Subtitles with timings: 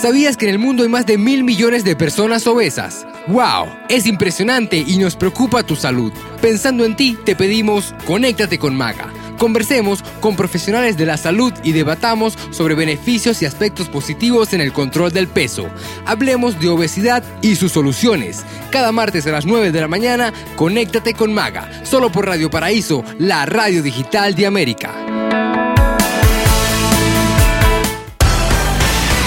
[0.00, 3.04] ¿Sabías que en el mundo hay más de mil millones de personas obesas?
[3.26, 3.66] ¡Wow!
[3.88, 6.12] Es impresionante y nos preocupa tu salud.
[6.40, 9.12] Pensando en ti, te pedimos, conéctate con Maga.
[9.38, 14.72] Conversemos con profesionales de la salud y debatamos sobre beneficios y aspectos positivos en el
[14.72, 15.68] control del peso.
[16.06, 18.44] Hablemos de obesidad y sus soluciones.
[18.70, 23.04] Cada martes a las 9 de la mañana, conéctate con Maga, solo por Radio Paraíso,
[23.18, 24.94] la radio digital de América.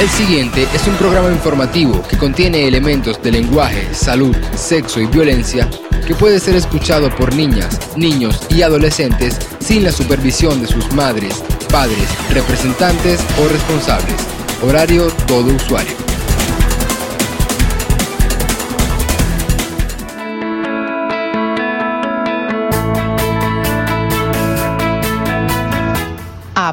[0.01, 5.69] El siguiente es un programa informativo que contiene elementos de lenguaje, salud, sexo y violencia
[6.07, 11.43] que puede ser escuchado por niñas, niños y adolescentes sin la supervisión de sus madres,
[11.71, 14.15] padres, representantes o responsables.
[14.63, 16.10] Horario todo usuario.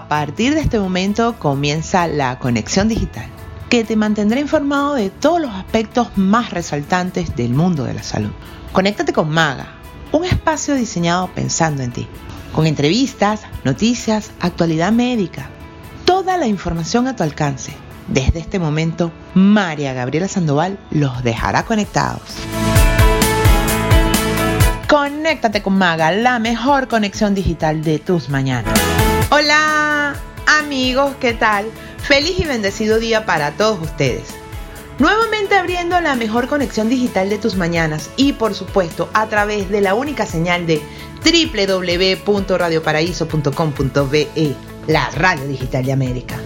[0.09, 3.27] A partir de este momento comienza la conexión digital,
[3.69, 8.31] que te mantendrá informado de todos los aspectos más resaltantes del mundo de la salud.
[8.73, 9.67] Conéctate con Maga,
[10.11, 12.09] un espacio diseñado pensando en ti,
[12.55, 15.51] con entrevistas, noticias, actualidad médica,
[16.07, 17.75] toda la información a tu alcance.
[18.07, 22.23] Desde este momento, María Gabriela Sandoval los dejará conectados.
[24.89, 28.73] Conéctate con Maga, la mejor conexión digital de tus mañanas.
[29.31, 31.67] Hola amigos, ¿qué tal?
[31.99, 34.23] Feliz y bendecido día para todos ustedes.
[34.99, 39.83] Nuevamente abriendo la mejor conexión digital de tus mañanas y por supuesto a través de
[39.83, 40.81] la única señal de
[42.25, 44.57] www.radioparaíso.com.be,
[44.87, 46.41] la radio digital de América.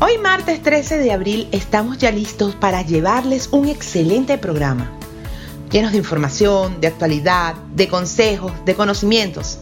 [0.00, 4.90] Hoy martes 13 de abril estamos ya listos para llevarles un excelente programa,
[5.70, 9.60] llenos de información, de actualidad, de consejos, de conocimientos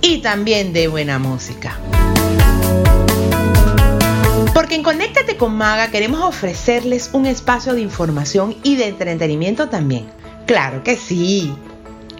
[0.00, 1.78] y también de buena música.
[4.54, 10.06] Porque en Conéctate con Maga queremos ofrecerles un espacio de información y de entretenimiento también.
[10.46, 11.54] Claro que sí.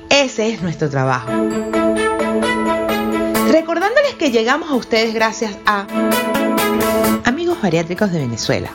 [0.09, 1.31] Ese es nuestro trabajo.
[3.51, 5.87] Recordándoles que llegamos a ustedes gracias a
[7.25, 8.71] Amigos Bariátricos de Venezuela,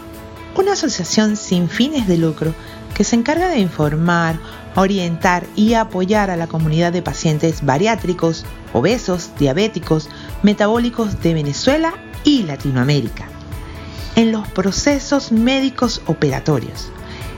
[0.56, 2.54] una asociación sin fines de lucro
[2.94, 4.38] que se encarga de informar,
[4.76, 10.10] orientar y apoyar a la comunidad de pacientes bariátricos, obesos, diabéticos,
[10.44, 11.94] metabólicos de Venezuela
[12.24, 13.28] y Latinoamérica
[14.16, 16.90] en los procesos médicos operatorios,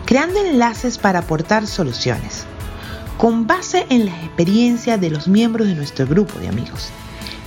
[0.05, 2.45] creando enlaces para aportar soluciones,
[3.17, 6.89] con base en la experiencia de los miembros de nuestro grupo de amigos,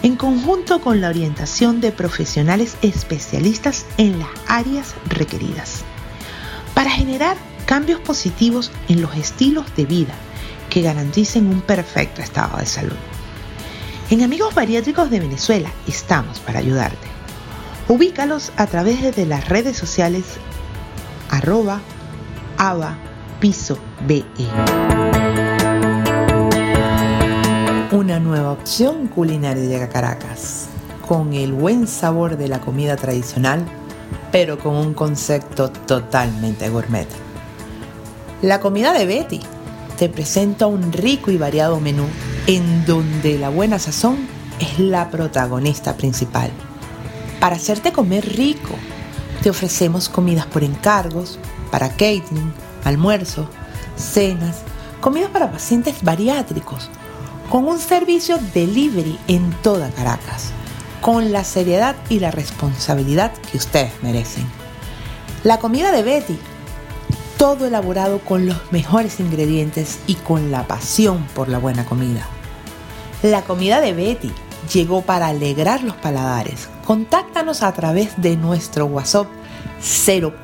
[0.03, 5.84] en conjunto con la orientación de profesionales especialistas en las áreas requeridas,
[6.75, 7.37] para generar
[7.70, 10.12] cambios positivos en los estilos de vida
[10.70, 12.97] que garanticen un perfecto estado de salud.
[14.10, 17.06] En Amigos Bariátricos de Venezuela estamos para ayudarte.
[17.86, 20.25] Ubícalos a través de las redes sociales
[21.28, 21.81] arroba
[22.58, 22.97] ava
[23.38, 24.25] piso be.
[27.92, 30.70] Una nueva opción culinaria llega a Caracas,
[31.06, 33.64] con el buen sabor de la comida tradicional,
[34.32, 37.30] pero con un concepto totalmente gourmet.
[38.43, 39.41] La comida de Betty
[39.99, 42.06] te presenta un rico y variado menú
[42.47, 44.27] en donde la buena sazón
[44.59, 46.50] es la protagonista principal.
[47.39, 48.75] Para hacerte comer rico,
[49.43, 51.39] te ofrecemos comidas por encargos,
[51.71, 53.47] para catering, almuerzos,
[53.97, 54.62] cenas,
[55.03, 56.89] comidas para pacientes bariátricos,
[57.50, 60.53] con un servicio delivery en toda Caracas,
[61.03, 64.47] con la seriedad y la responsabilidad que ustedes merecen.
[65.45, 66.39] La comida de Betty
[67.41, 72.28] todo elaborado con los mejores ingredientes y con la pasión por la buena comida.
[73.23, 74.31] La comida de Betty
[74.71, 76.69] llegó para alegrar los paladares.
[76.84, 79.27] Contáctanos a través de nuestro WhatsApp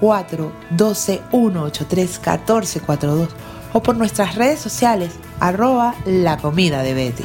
[0.00, 3.28] 04 12 183 1442
[3.74, 7.24] o por nuestras redes sociales arroba la comida de Betty.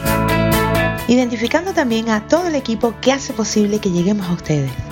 [1.08, 4.91] Identificando también a todo el equipo que hace posible que lleguemos a ustedes.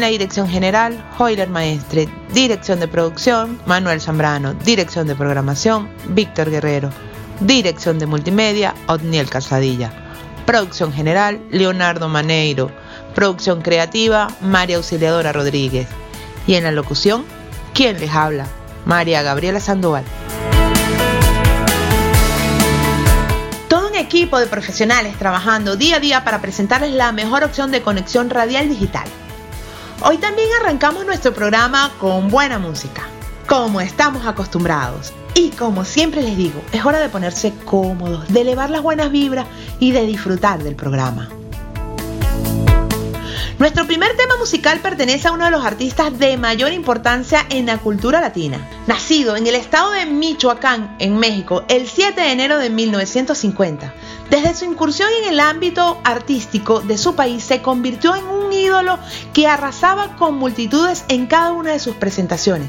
[0.00, 2.08] En la dirección general, Hoyler Maestre.
[2.32, 4.54] Dirección de producción, Manuel Zambrano.
[4.54, 6.88] Dirección de programación, Víctor Guerrero.
[7.40, 9.92] Dirección de multimedia, Otniel Casadilla.
[10.46, 12.72] Producción general, Leonardo Maneiro.
[13.14, 15.86] Producción creativa, María Auxiliadora Rodríguez.
[16.46, 17.26] Y en la locución,
[17.74, 18.46] ¿quién les habla?
[18.86, 20.04] María Gabriela Sandoval.
[24.00, 28.68] Equipo de profesionales trabajando día a día para presentarles la mejor opción de conexión radial
[28.68, 29.04] digital
[30.02, 33.02] Hoy también arrancamos nuestro programa con buena música,
[33.46, 35.12] como estamos acostumbrados.
[35.34, 39.46] Y como siempre les digo, es hora de ponerse cómodos, de elevar las buenas vibras
[39.78, 41.28] y de disfrutar del programa.
[43.58, 47.76] Nuestro primer tema musical pertenece a uno de los artistas de mayor importancia en la
[47.76, 48.66] cultura latina.
[48.86, 53.92] Nacido en el estado de Michoacán, en México, el 7 de enero de 1950.
[54.30, 58.96] Desde su incursión en el ámbito artístico de su país se convirtió en un ídolo
[59.32, 62.68] que arrasaba con multitudes en cada una de sus presentaciones.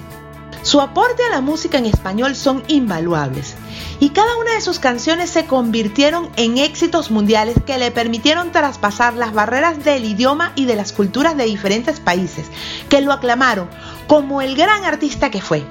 [0.63, 3.55] Su aporte a la música en español son invaluables
[3.99, 9.13] y cada una de sus canciones se convirtieron en éxitos mundiales que le permitieron traspasar
[9.13, 12.47] las barreras del idioma y de las culturas de diferentes países,
[12.89, 13.69] que lo aclamaron
[14.07, 15.63] como el gran artista que fue.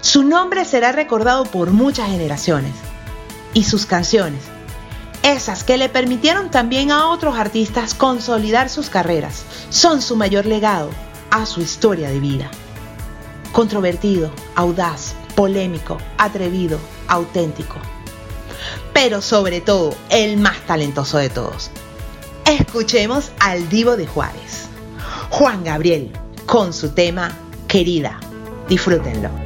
[0.00, 2.72] Su nombre será recordado por muchas generaciones
[3.52, 4.55] y sus canciones,
[5.32, 10.90] esas que le permitieron también a otros artistas consolidar sus carreras, son su mayor legado
[11.30, 12.50] a su historia de vida
[13.56, 16.78] controvertido, audaz, polémico, atrevido,
[17.08, 17.76] auténtico.
[18.92, 21.70] Pero sobre todo, el más talentoso de todos.
[22.44, 24.68] Escuchemos al divo de Juárez,
[25.30, 26.12] Juan Gabriel,
[26.44, 27.34] con su tema
[27.66, 28.20] Querida.
[28.68, 29.45] Disfrútenlo.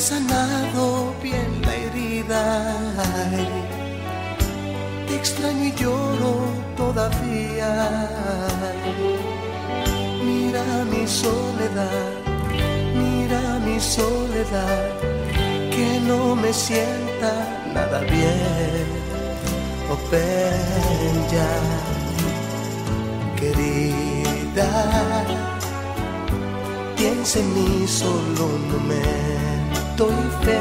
[0.00, 2.42] sanado bien la herida.
[5.06, 6.34] te extraño y lloro
[6.76, 7.70] todavía.
[10.24, 12.10] Mira mi soledad,
[12.94, 14.90] mira mi soledad,
[15.74, 17.32] que no me sienta
[17.74, 18.86] nada bien.
[19.90, 19.98] Oh,
[23.38, 24.68] querida,
[26.96, 29.61] piensa en mí solo un momento
[29.98, 30.58] y fe.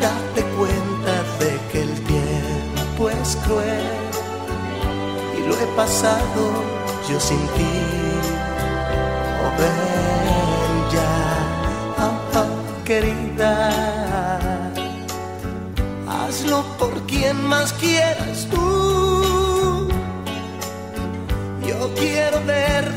[0.00, 3.84] Date cuenta de que el tiempo es cruel
[5.36, 6.42] y lo he pasado
[7.08, 7.74] yo sin ti.
[9.44, 11.12] Oh, ven ya,
[11.98, 12.46] ah,
[12.84, 13.70] querida.
[16.08, 19.88] Hazlo por quien más quieras tú.
[21.66, 22.90] Yo quiero ver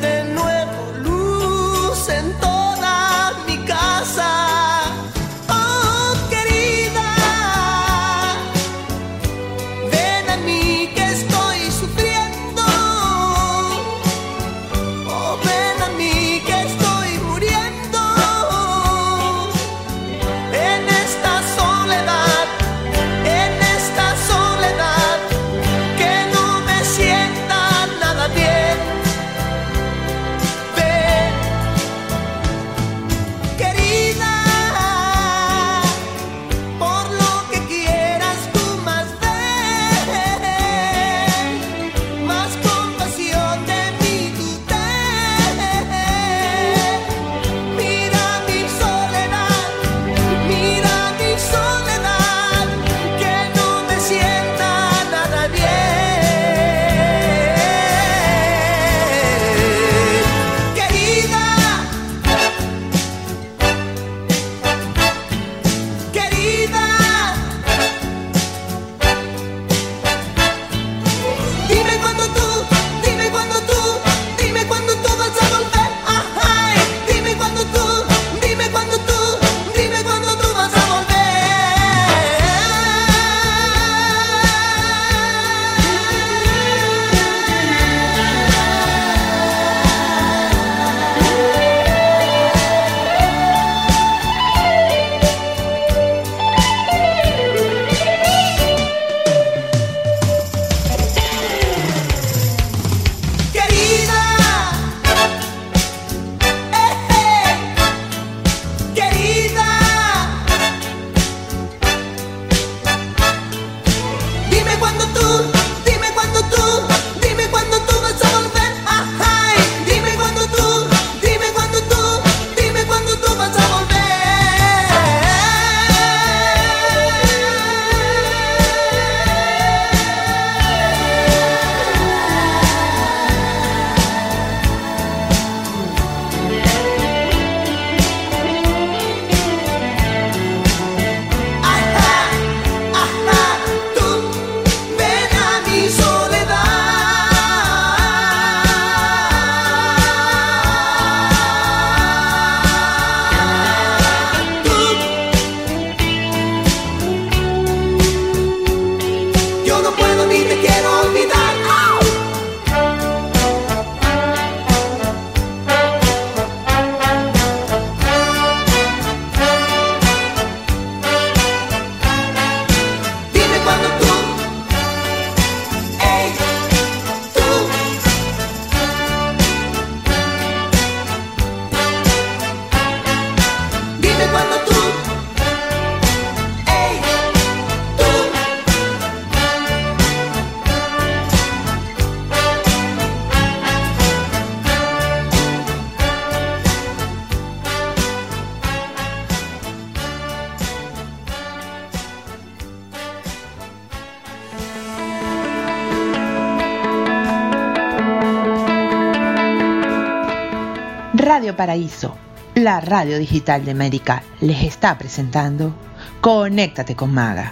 [211.58, 212.16] Radio Paraíso,
[212.54, 215.74] la radio digital de América, les está presentando
[216.22, 217.52] Conéctate con Maga.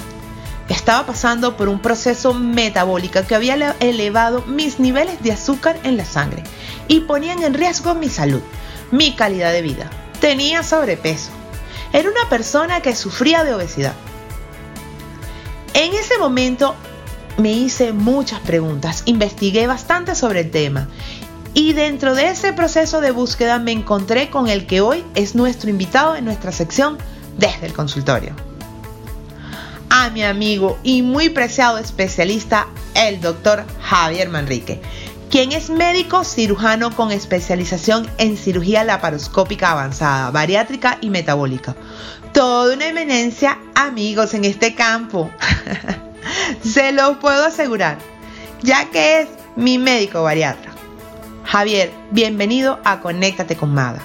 [0.70, 6.06] Estaba pasando por un proceso metabólico que había elevado mis niveles de azúcar en la
[6.06, 6.42] sangre
[6.88, 8.40] y ponían en riesgo mi salud,
[8.92, 9.90] mi calidad de vida.
[10.22, 11.32] Tenía sobrepeso.
[11.92, 13.92] Era una persona que sufría de obesidad.
[15.74, 16.74] En ese momento
[17.36, 20.88] me hice muchas preguntas, investigué bastante sobre el tema
[21.56, 25.70] y dentro de ese proceso de búsqueda me encontré con el que hoy es nuestro
[25.70, 26.98] invitado en nuestra sección
[27.38, 28.36] desde el consultorio.
[29.88, 34.82] A mi amigo y muy preciado especialista, el doctor Javier Manrique,
[35.30, 41.74] quien es médico cirujano con especialización en cirugía laparoscópica avanzada, bariátrica y metabólica.
[42.34, 45.30] Toda una eminencia, amigos, en este campo.
[46.62, 47.96] Se lo puedo asegurar,
[48.62, 50.65] ya que es mi médico bariatra.
[51.46, 54.02] Javier, bienvenido a Conéctate con Maga.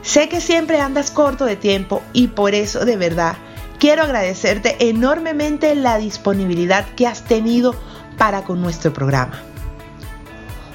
[0.00, 3.36] Sé que siempre andas corto de tiempo y por eso de verdad
[3.78, 7.74] quiero agradecerte enormemente la disponibilidad que has tenido
[8.16, 9.38] para con nuestro programa.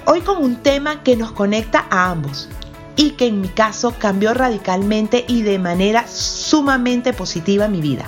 [0.06, 2.48] Hoy con un tema que nos conecta a ambos
[2.96, 8.06] y que en mi caso cambió radicalmente y de manera sumamente positiva mi vida.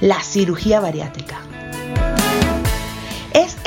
[0.00, 1.36] La cirugía bariátrica.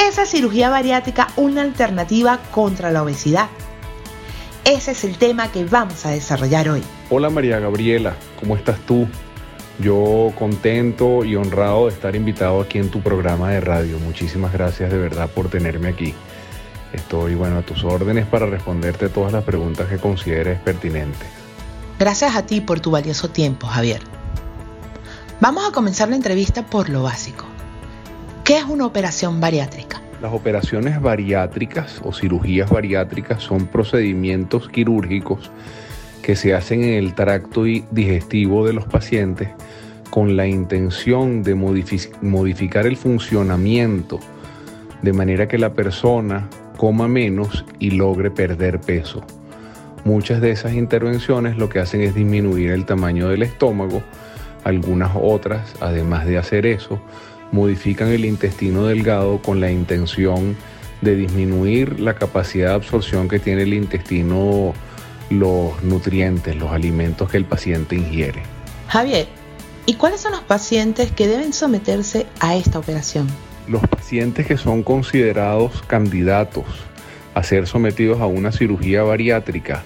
[0.08, 3.50] ¿Es esa cirugía bariátrica una alternativa contra la obesidad?
[4.64, 6.82] Ese es el tema que vamos a desarrollar hoy.
[7.10, 9.06] Hola María Gabriela, ¿cómo estás tú?
[9.80, 14.00] Yo contento y honrado de estar invitado aquí en tu programa de radio.
[14.00, 16.14] Muchísimas gracias de verdad por tenerme aquí.
[16.94, 21.28] Estoy bueno a tus órdenes para responderte todas las preguntas que consideres pertinentes.
[22.00, 24.02] Gracias a ti por tu valioso tiempo, Javier.
[25.42, 27.57] Vamos a comenzar la entrevista por lo básico.
[28.48, 30.02] ¿Qué es una operación bariátrica?
[30.22, 35.52] Las operaciones bariátricas o cirugías bariátricas son procedimientos quirúrgicos
[36.22, 39.50] que se hacen en el tracto digestivo de los pacientes
[40.12, 44.18] con la intención de modificar el funcionamiento
[45.02, 49.26] de manera que la persona coma menos y logre perder peso.
[50.06, 54.04] Muchas de esas intervenciones lo que hacen es disminuir el tamaño del estómago,
[54.64, 57.02] algunas otras, además de hacer eso,
[57.52, 60.56] modifican el intestino delgado con la intención
[61.02, 64.74] de disminuir la capacidad de absorción que tiene el intestino,
[65.30, 68.42] los nutrientes, los alimentos que el paciente ingiere.
[68.88, 69.28] Javier,
[69.86, 73.28] ¿y cuáles son los pacientes que deben someterse a esta operación?
[73.68, 76.66] Los pacientes que son considerados candidatos
[77.34, 79.84] a ser sometidos a una cirugía bariátrica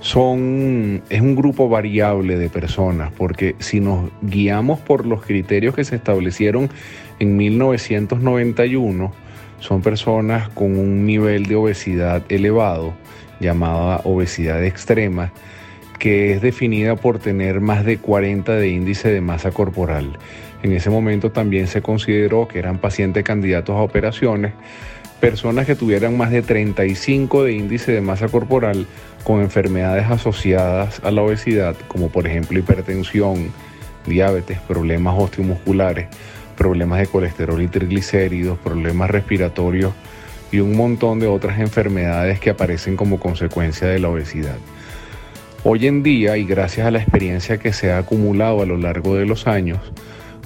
[0.00, 5.84] son, es un grupo variable de personas, porque si nos guiamos por los criterios que
[5.84, 6.70] se establecieron
[7.18, 9.12] en 1991,
[9.60, 12.94] son personas con un nivel de obesidad elevado,
[13.40, 15.32] llamada obesidad extrema,
[15.98, 20.16] que es definida por tener más de 40 de índice de masa corporal.
[20.62, 24.52] En ese momento también se consideró que eran pacientes candidatos a operaciones,
[25.20, 28.86] personas que tuvieran más de 35 de índice de masa corporal
[29.28, 33.52] con enfermedades asociadas a la obesidad, como por ejemplo hipertensión,
[34.06, 36.06] diabetes, problemas osteomusculares,
[36.56, 39.92] problemas de colesterol y triglicéridos, problemas respiratorios
[40.50, 44.56] y un montón de otras enfermedades que aparecen como consecuencia de la obesidad.
[45.62, 49.14] Hoy en día, y gracias a la experiencia que se ha acumulado a lo largo
[49.14, 49.78] de los años,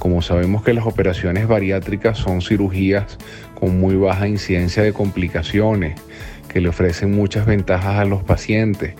[0.01, 3.17] como sabemos que las operaciones bariátricas son cirugías
[3.55, 6.01] con muy baja incidencia de complicaciones,
[6.53, 8.95] que le ofrecen muchas ventajas a los pacientes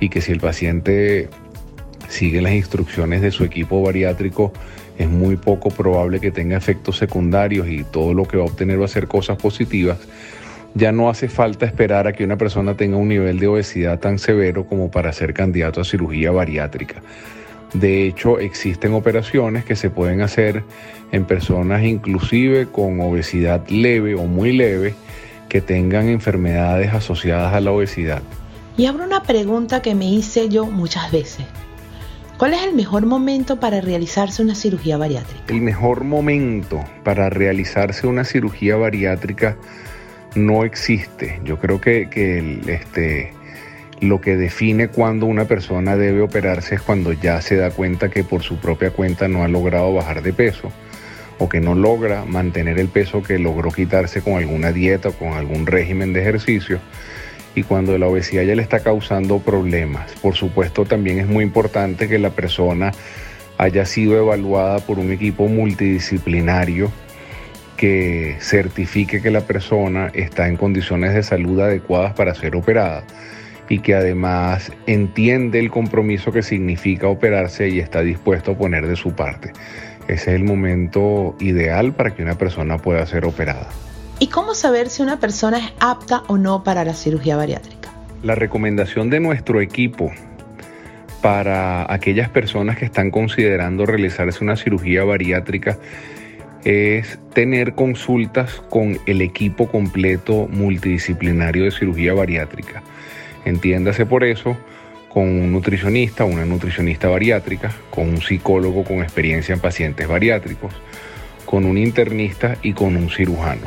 [0.00, 1.28] y que si el paciente
[2.08, 4.52] sigue las instrucciones de su equipo bariátrico,
[4.98, 8.80] es muy poco probable que tenga efectos secundarios y todo lo que va a obtener
[8.80, 9.98] va a ser cosas positivas.
[10.74, 14.18] Ya no hace falta esperar a que una persona tenga un nivel de obesidad tan
[14.18, 17.02] severo como para ser candidato a cirugía bariátrica.
[17.74, 20.62] De hecho, existen operaciones que se pueden hacer
[21.10, 24.94] en personas inclusive con obesidad leve o muy leve
[25.52, 28.22] que tengan enfermedades asociadas a la obesidad.
[28.78, 31.44] Y abro una pregunta que me hice yo muchas veces.
[32.38, 35.44] ¿Cuál es el mejor momento para realizarse una cirugía bariátrica?
[35.48, 39.58] El mejor momento para realizarse una cirugía bariátrica
[40.34, 41.42] no existe.
[41.44, 42.08] Yo creo que,
[42.66, 43.34] este,
[44.00, 48.24] lo que define cuando una persona debe operarse es cuando ya se da cuenta que
[48.24, 50.72] por su propia cuenta no ha logrado bajar de peso
[51.38, 55.32] o que no logra mantener el peso que logró quitarse con alguna dieta o con
[55.32, 56.80] algún régimen de ejercicio
[57.54, 60.12] y cuando la obesidad ya le está causando problemas.
[60.22, 62.92] Por supuesto también es muy importante que la persona
[63.58, 66.90] haya sido evaluada por un equipo multidisciplinario
[67.76, 73.04] que certifique que la persona está en condiciones de salud adecuadas para ser operada
[73.68, 78.96] y que además entiende el compromiso que significa operarse y está dispuesto a poner de
[78.96, 79.52] su parte.
[80.08, 83.68] Ese es el momento ideal para que una persona pueda ser operada.
[84.18, 87.90] ¿Y cómo saber si una persona es apta o no para la cirugía bariátrica?
[88.22, 90.12] La recomendación de nuestro equipo
[91.22, 95.78] para aquellas personas que están considerando realizarse una cirugía bariátrica
[96.64, 102.82] es tener consultas con el equipo completo multidisciplinario de cirugía bariátrica.
[103.44, 104.56] Entiéndase por eso
[105.12, 110.72] con un nutricionista, una nutricionista bariátrica, con un psicólogo con experiencia en pacientes bariátricos,
[111.44, 113.66] con un internista y con un cirujano.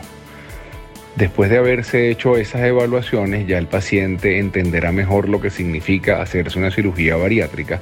[1.15, 6.59] Después de haberse hecho esas evaluaciones, ya el paciente entenderá mejor lo que significa hacerse
[6.59, 7.79] una cirugía bariátrica,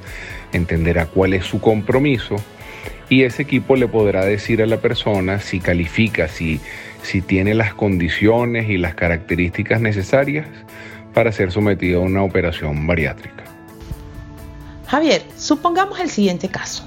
[0.52, 2.36] entenderá cuál es su compromiso
[3.08, 6.60] y ese equipo le podrá decir a la persona si califica, si,
[7.02, 10.46] si tiene las condiciones y las características necesarias
[11.12, 13.43] para ser sometido a una operación bariátrica.
[14.94, 16.84] Javier, supongamos el siguiente caso.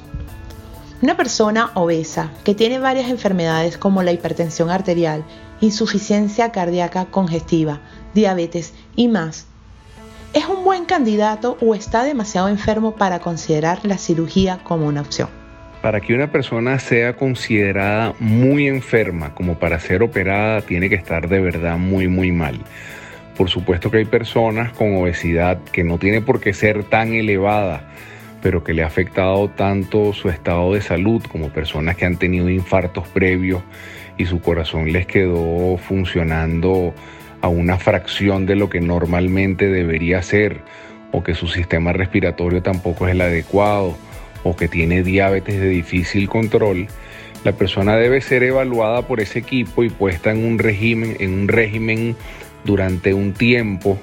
[1.01, 5.25] Una persona obesa que tiene varias enfermedades como la hipertensión arterial,
[5.59, 7.81] insuficiencia cardíaca congestiva,
[8.13, 9.47] diabetes y más,
[10.31, 15.27] ¿es un buen candidato o está demasiado enfermo para considerar la cirugía como una opción?
[15.81, 21.27] Para que una persona sea considerada muy enferma como para ser operada, tiene que estar
[21.27, 22.61] de verdad muy, muy mal.
[23.37, 27.87] Por supuesto que hay personas con obesidad que no tiene por qué ser tan elevada,
[28.41, 32.49] pero que le ha afectado tanto su estado de salud como personas que han tenido
[32.49, 33.61] infartos previos
[34.17, 36.95] y su corazón les quedó funcionando
[37.41, 40.61] a una fracción de lo que normalmente debería ser,
[41.11, 43.95] o que su sistema respiratorio tampoco es el adecuado,
[44.43, 46.87] o que tiene diabetes de difícil control,
[47.43, 51.47] la persona debe ser evaluada por ese equipo y puesta en un régimen, en un
[51.47, 52.15] régimen
[52.67, 53.97] durante un tiempo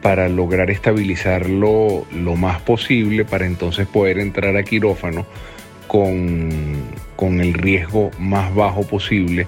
[0.00, 5.26] para lograr estabilizarlo lo más posible para entonces poder entrar a quirófano
[5.86, 6.76] con,
[7.16, 9.46] con el riesgo más bajo posible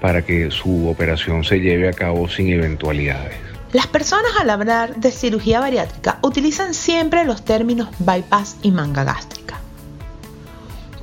[0.00, 3.36] para que su operación se lleve a cabo sin eventualidades.
[3.72, 9.60] Las personas al hablar de cirugía bariátrica utilizan siempre los términos bypass y manga gástrica.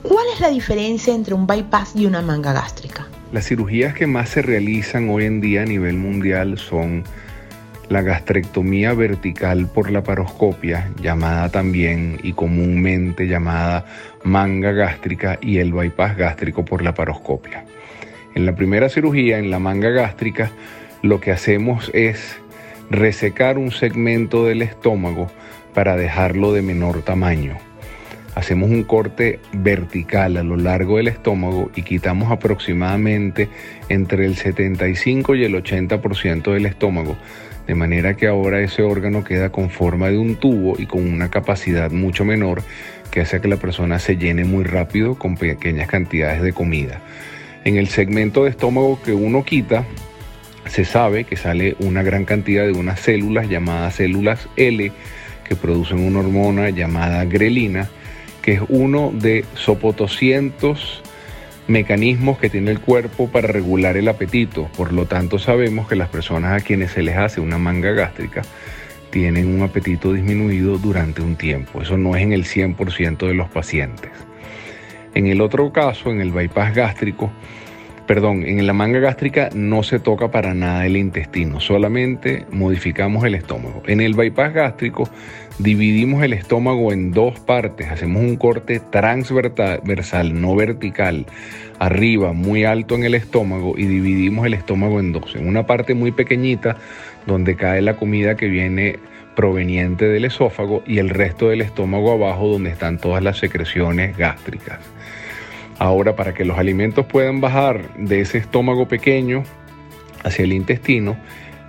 [0.04, 3.08] ¿Cuál es la diferencia entre un bypass y una manga gástrica?
[3.32, 7.06] Las cirugías que más se realizan hoy en día a nivel mundial son
[7.88, 13.86] la gastrectomía vertical por la paroscopia, llamada también y comúnmente llamada
[14.26, 17.64] manga gástrica, y el bypass gástrico por la paroscopia.
[18.36, 20.52] En la primera cirugía, en la manga gástrica,
[21.02, 22.36] lo que hacemos es
[22.90, 25.32] resecar un segmento del estómago
[25.74, 27.58] para dejarlo de menor tamaño
[28.36, 33.50] hacemos un corte vertical a lo largo del estómago y quitamos aproximadamente
[33.90, 37.16] entre el 75 y el 80% del estómago,
[37.68, 41.30] de manera que ahora ese órgano queda con forma de un tubo y con una
[41.30, 42.64] capacidad mucho menor
[43.12, 47.00] que hace que la persona se llene muy rápido con pequeñas cantidades de comida.
[47.64, 49.86] En el segmento de estómago que uno quita,
[50.66, 54.92] se sabe que sale una gran cantidad de unas células llamadas células L
[55.48, 57.90] que producen una hormona llamada grelina
[58.44, 61.02] que es uno de sopotoscientos
[61.68, 64.70] mecanismos que tiene el cuerpo para regular el apetito.
[64.78, 68.44] Por lo tanto, sabemos que las personas a quienes se les hace una manga gástrica
[69.10, 71.82] tienen un apetito disminuido durante un tiempo.
[71.82, 74.12] Eso no es en el 100% de los pacientes.
[75.14, 77.32] En el otro caso, en el bypass gástrico,
[78.08, 83.36] perdón, en la manga gástrica no se toca para nada el intestino, solamente modificamos el
[83.36, 83.82] estómago.
[83.88, 85.10] En el bypass gástrico
[85.60, 91.26] dividimos el estómago en dos partes, hacemos un corte transversal, no vertical,
[91.80, 95.36] arriba, muy alto en el estómago y dividimos el estómago en dos.
[95.36, 96.78] En una parte muy pequeñita
[97.26, 99.00] donde cae la comida que viene
[99.36, 104.80] proveniente del esófago y el resto del estómago abajo donde están todas las secreciones gástricas.
[105.80, 109.44] Ahora, para que los alimentos puedan bajar de ese estómago pequeño
[110.24, 111.18] hacia el intestino,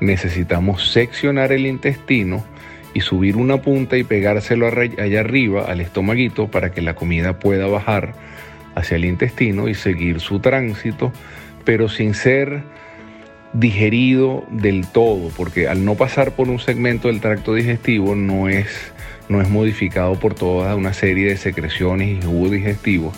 [0.00, 2.44] necesitamos seccionar el intestino
[2.92, 7.66] y subir una punta y pegárselo allá arriba al estomaguito para que la comida pueda
[7.66, 8.14] bajar
[8.74, 11.12] hacia el intestino y seguir su tránsito,
[11.64, 12.62] pero sin ser
[13.52, 18.92] digerido del todo, porque al no pasar por un segmento del tracto digestivo no es,
[19.28, 23.14] no es modificado por toda una serie de secreciones y jugos digestivos,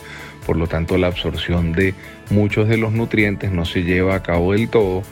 [0.46, 1.94] por lo tanto la absorción de
[2.30, 5.02] muchos de los nutrientes no se lleva a cabo del todo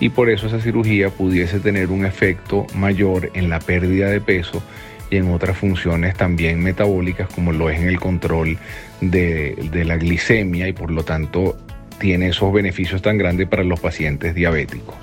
[0.00, 4.62] y por eso esa cirugía pudiese tener un efecto mayor en la pérdida de peso
[5.10, 8.58] y en otras funciones también metabólicas como lo es en el control
[9.00, 11.56] de, de la glicemia y por lo tanto
[11.98, 14.96] tiene esos beneficios tan grandes para los pacientes diabéticos.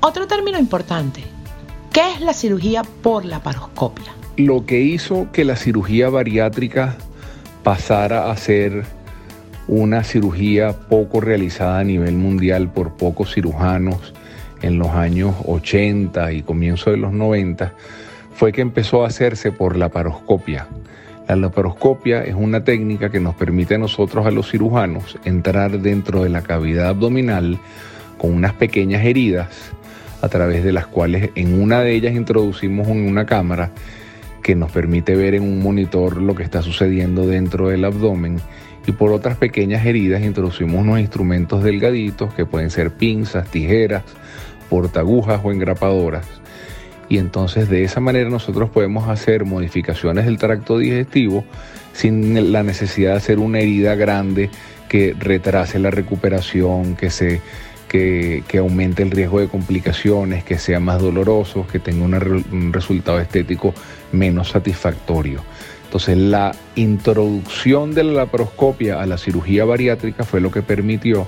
[0.00, 1.22] Otro término importante,
[1.92, 4.12] ¿qué es la cirugía por la paroscopia?
[4.36, 6.96] Lo que hizo que la cirugía bariátrica
[7.62, 8.84] pasara a ser
[9.66, 14.14] una cirugía poco realizada a nivel mundial por pocos cirujanos
[14.62, 17.72] en los años 80 y comienzo de los 90
[18.34, 20.66] fue que empezó a hacerse por la paroscopia.
[21.28, 26.22] La laparoscopia es una técnica que nos permite a nosotros, a los cirujanos, entrar dentro
[26.22, 27.58] de la cavidad abdominal
[28.18, 29.48] con unas pequeñas heridas
[30.20, 33.70] a través de las cuales en una de ellas introducimos una cámara
[34.42, 38.38] que nos permite ver en un monitor lo que está sucediendo dentro del abdomen
[38.86, 44.02] y por otras pequeñas heridas introducimos unos instrumentos delgaditos que pueden ser pinzas, tijeras,
[44.68, 46.26] portagujas o engrapadoras
[47.08, 51.44] y entonces de esa manera nosotros podemos hacer modificaciones del tracto digestivo
[51.92, 54.50] sin la necesidad de hacer una herida grande
[54.88, 57.40] que retrase la recuperación, que, se,
[57.88, 63.74] que, aumente el riesgo de complicaciones, que sea más doloroso, que tenga un resultado estético
[64.12, 65.42] menos satisfactorio.
[65.94, 71.24] Entonces la introducción de la laparoscopia a la cirugía bariátrica fue lo que permitió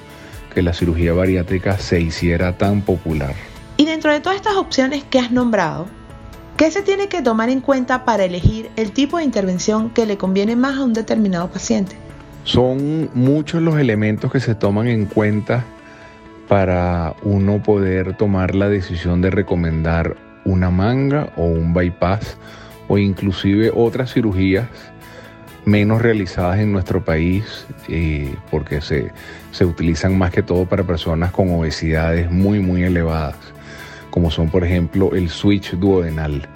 [0.53, 3.33] que la cirugía bariátrica se hiciera tan popular.
[3.77, 5.87] Y dentro de todas estas opciones que has nombrado,
[6.57, 10.19] ¿qué se tiene que tomar en cuenta para elegir el tipo de intervención que le
[10.19, 11.95] conviene más a un determinado paciente?
[12.43, 15.65] Son muchos los elementos que se toman en cuenta
[16.49, 22.37] para uno poder tomar la decisión de recomendar una manga o un bypass
[22.89, 24.69] o inclusive otras cirugías
[25.65, 29.13] menos realizadas en nuestro país eh, porque se,
[29.51, 33.37] se utilizan más que todo para personas con obesidades muy muy elevadas
[34.17, 36.49] como son por ejemplo el switch duodenal.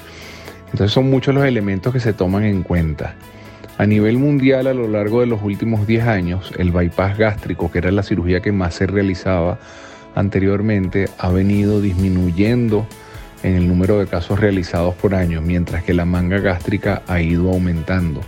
[0.72, 3.16] Entonces son muchos los elementos que se toman en cuenta.
[3.76, 7.76] A nivel mundial, a lo largo de los últimos 10 años, el bypass gástrico, que
[7.76, 9.58] era la cirugía que más se realizaba
[10.14, 12.86] anteriormente, ha venido disminuyendo
[13.42, 17.50] en el número de casos realizados por año, mientras que la manga gástrica ha ido
[17.50, 18.20] aumentando.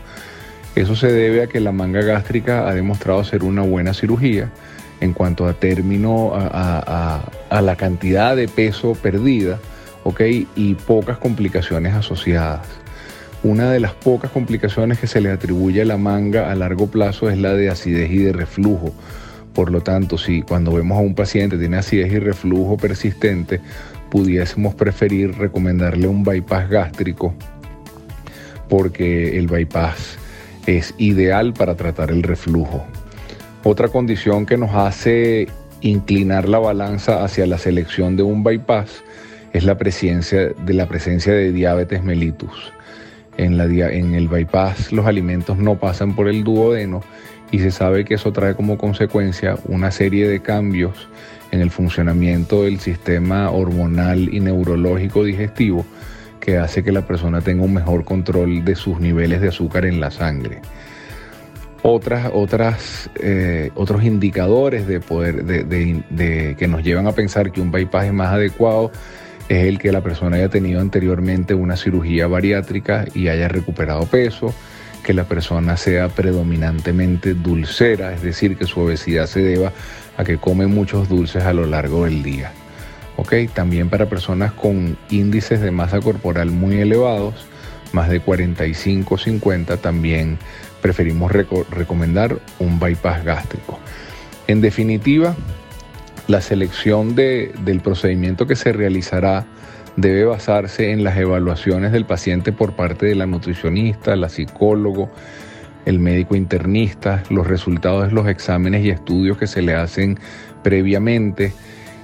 [0.74, 4.50] Eso se debe a que la manga gástrica ha demostrado ser una buena cirugía
[5.00, 7.20] en cuanto a término a,
[7.50, 9.58] la cantidad de peso perdida.
[10.56, 12.66] Y pocas complicaciones asociadas.
[13.44, 17.30] Una de las pocas complicaciones que se le atribuye a la manga a largo plazo
[17.30, 18.92] es la de acidez y de reflujo.
[19.54, 23.60] Por lo tanto, si cuando vemos a un paciente tiene acidez y reflujo persistente,
[24.12, 27.34] pudiésemos preferir recomendarle un bypass gástrico
[28.68, 30.18] porque el bypass
[30.66, 32.84] es ideal para tratar el reflujo.
[33.64, 35.48] Otra condición que nos hace
[35.80, 39.02] inclinar la balanza hacia la selección de un bypass
[39.54, 42.70] es la presencia de, la presencia de diabetes mellitus.
[43.38, 47.02] En, en el bypass los alimentos no pasan por el duodeno
[47.50, 51.08] y se sabe que eso trae como consecuencia una serie de cambios
[51.52, 55.86] en el funcionamiento del sistema hormonal y neurológico digestivo
[56.40, 60.00] que hace que la persona tenga un mejor control de sus niveles de azúcar en
[60.00, 60.60] la sangre.
[61.82, 67.70] Otras, otras, eh, otros indicadores de poder, de, que nos llevan a pensar que un
[67.70, 68.90] bypass más adecuado
[69.48, 74.54] es el que la persona haya tenido anteriormente una cirugía bariátrica y haya recuperado peso,
[75.04, 79.72] que la persona sea predominantemente dulcera, es decir, que su obesidad se deba
[80.16, 82.52] a que come muchos dulces a lo largo del día.
[83.54, 87.46] También para personas con índices de masa corporal muy elevados,
[87.92, 90.38] más de 45 50, también
[90.82, 93.78] preferimos recomendar un bypass gástrico.
[94.48, 95.34] En definitiva,
[96.26, 99.46] la selección del procedimiento que se realizará
[99.96, 105.10] debe basarse en las evaluaciones del paciente por parte de la nutricionista, la psicólogo,
[105.84, 110.18] el médico internista, los resultados de los exámenes y estudios que se le hacen
[110.62, 111.52] previamente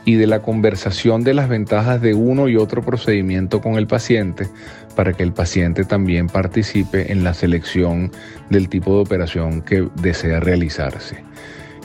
[0.05, 4.49] y de la conversación de las ventajas de uno y otro procedimiento con el paciente
[4.97, 8.11] para que el paciente también participe en la selección
[8.51, 11.23] del tipo de operación que desea realizarse.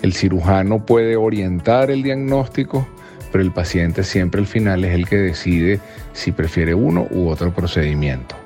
[0.01, 2.87] El cirujano puede orientar el diagnóstico,
[3.31, 5.79] pero el paciente siempre al final es el que decide
[6.13, 8.42] si prefiere uno u otro procedimiento.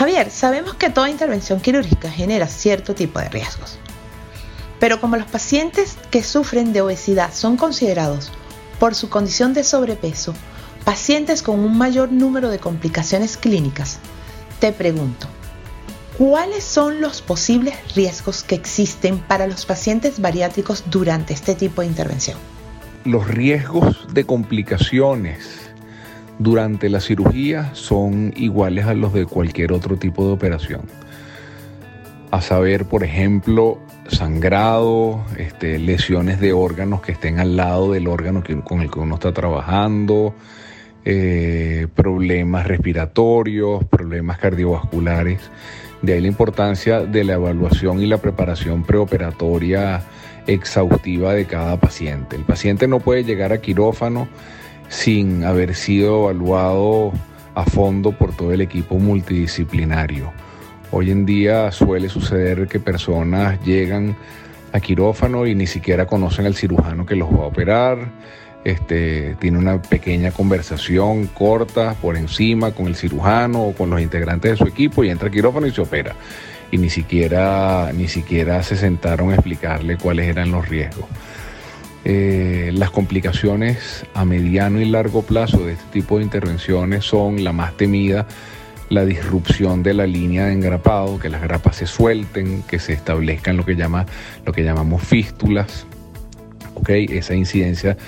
[0.00, 3.78] Javier, sabemos que toda intervención quirúrgica genera cierto tipo de riesgos.
[4.78, 8.32] Pero como los pacientes que sufren de obesidad son considerados
[8.78, 10.32] por su condición de sobrepeso,
[10.86, 13.98] pacientes con un mayor número de complicaciones clínicas,
[14.58, 15.26] te pregunto,
[16.16, 21.88] ¿cuáles son los posibles riesgos que existen para los pacientes bariátricos durante este tipo de
[21.88, 22.38] intervención?
[23.04, 25.59] Los riesgos de complicaciones
[26.40, 30.80] durante la cirugía son iguales a los de cualquier otro tipo de operación.
[32.30, 38.42] A saber, por ejemplo, sangrado, este, lesiones de órganos que estén al lado del órgano
[38.64, 40.34] con el que uno está trabajando,
[41.04, 45.42] eh, problemas respiratorios, problemas cardiovasculares.
[46.00, 50.02] De ahí la importancia de la evaluación y la preparación preoperatoria
[50.46, 52.36] exhaustiva de cada paciente.
[52.36, 54.26] El paciente no puede llegar a quirófano
[54.90, 57.12] sin haber sido evaluado
[57.54, 60.32] a fondo por todo el equipo multidisciplinario.
[60.90, 64.16] Hoy en día suele suceder que personas llegan
[64.72, 67.98] a quirófano y ni siquiera conocen al cirujano que los va a operar.
[68.64, 74.50] Este, tiene una pequeña conversación corta por encima con el cirujano o con los integrantes
[74.50, 76.14] de su equipo y entra quirófano y se opera.
[76.72, 81.06] Y ni siquiera, ni siquiera se sentaron a explicarle cuáles eran los riesgos.
[82.04, 87.52] Eh, las complicaciones a mediano y largo plazo de este tipo de intervenciones son la
[87.52, 88.26] más temida,
[88.88, 93.56] la disrupción de la línea de engrapado, que las grapas se suelten, que se establezcan
[93.56, 95.86] lo que, llamamos fístulas.
[96.74, 97.06] ¿okay?
[97.10, 97.98] Esa incidencia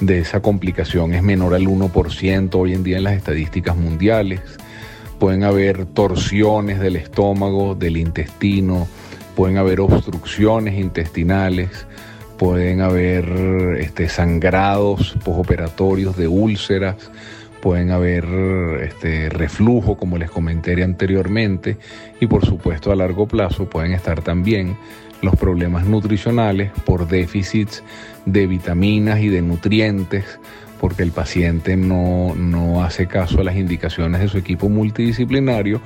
[0.00, 4.40] de esa complicación es menor al 1% hoy en día en las estadísticas mundiales.
[5.18, 8.88] Pueden haber torsiones del estómago, del intestino,
[9.36, 11.86] pueden haber obstrucciones intestinales
[12.42, 16.96] pueden haber este, sangrados posoperatorios de úlceras,
[17.60, 18.24] pueden haber
[18.82, 21.76] este, reflujo, como les comenté anteriormente,
[22.20, 24.76] y por supuesto a largo plazo pueden estar también
[25.20, 27.84] los problemas nutricionales por déficits
[28.26, 30.40] de vitaminas y de nutrientes,
[30.80, 35.80] porque el paciente no, no hace caso a las indicaciones de su equipo multidisciplinario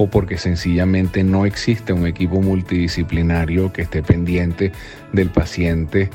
[0.00, 4.72] o porque sencillamente no existe un equipo multidisciplinario que esté pendiente
[5.12, 6.08] del paciente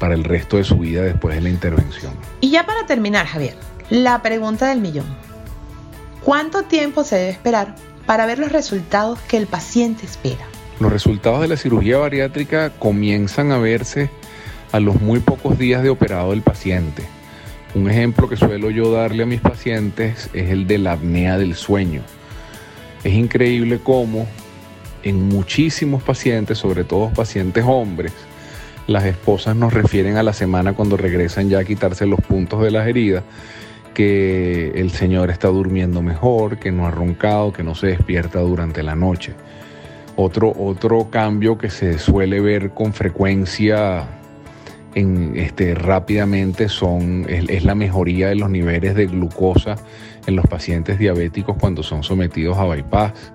[0.00, 2.12] para el resto de su vida después de la intervención.
[2.40, 3.54] Y ya para terminar, Javier,
[3.90, 5.06] la pregunta del millón.
[6.24, 7.76] ¿Cuánto tiempo se debe esperar
[8.06, 10.44] para ver los resultados que el paciente espera?
[10.80, 14.10] Los resultados de la cirugía bariátrica comienzan a verse
[14.72, 17.04] a los muy pocos días de operado del paciente.
[17.76, 21.54] Un ejemplo que suelo yo darle a mis pacientes es el de la apnea del
[21.54, 22.02] sueño.
[23.04, 24.26] Es increíble cómo
[25.02, 28.12] en muchísimos pacientes, sobre todo pacientes hombres,
[28.86, 32.70] las esposas nos refieren a la semana cuando regresan ya a quitarse los puntos de
[32.70, 33.24] las heridas,
[33.94, 38.82] que el señor está durmiendo mejor, que no ha roncado, que no se despierta durante
[38.82, 39.34] la noche.
[40.16, 44.06] Otro, otro cambio que se suele ver con frecuencia
[44.94, 49.76] en, este, rápidamente son, es, la mejoría de los niveles de glucosa
[50.26, 53.32] en los pacientes diabéticos cuando son sometidos a bypass.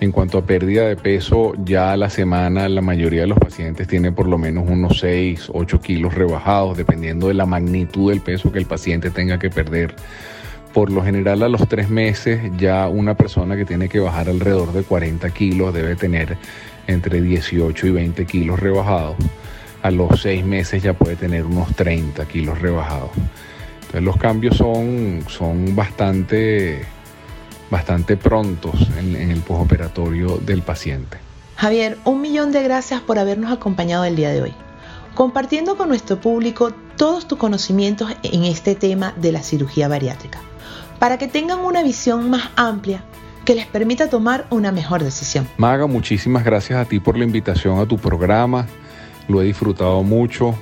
[0.00, 3.86] En cuanto a pérdida de peso, ya a la semana la mayoría de los pacientes
[3.86, 8.50] tiene por lo menos unos 6, 8 kilos rebajados, dependiendo de la magnitud del peso
[8.50, 9.94] que el paciente tenga que perder.
[10.72, 14.72] Por lo general a los tres meses ya una persona que tiene que bajar alrededor
[14.72, 16.36] de 40 kilos debe tener
[16.86, 19.16] entre 18 y 20 kilos rebajados
[19.82, 23.10] a los seis meses ya puede tener unos 30 kilos rebajados.
[24.00, 26.84] Los cambios son, son bastante,
[27.70, 31.18] bastante prontos en, en el postoperatorio del paciente.
[31.56, 34.54] Javier, un millón de gracias por habernos acompañado el día de hoy,
[35.14, 40.40] compartiendo con nuestro público todos tus conocimientos en este tema de la cirugía bariátrica,
[40.98, 43.04] para que tengan una visión más amplia
[43.44, 45.48] que les permita tomar una mejor decisión.
[45.56, 48.66] Maga, muchísimas gracias a ti por la invitación a tu programa
[49.28, 50.54] lo he disfrutado mucho.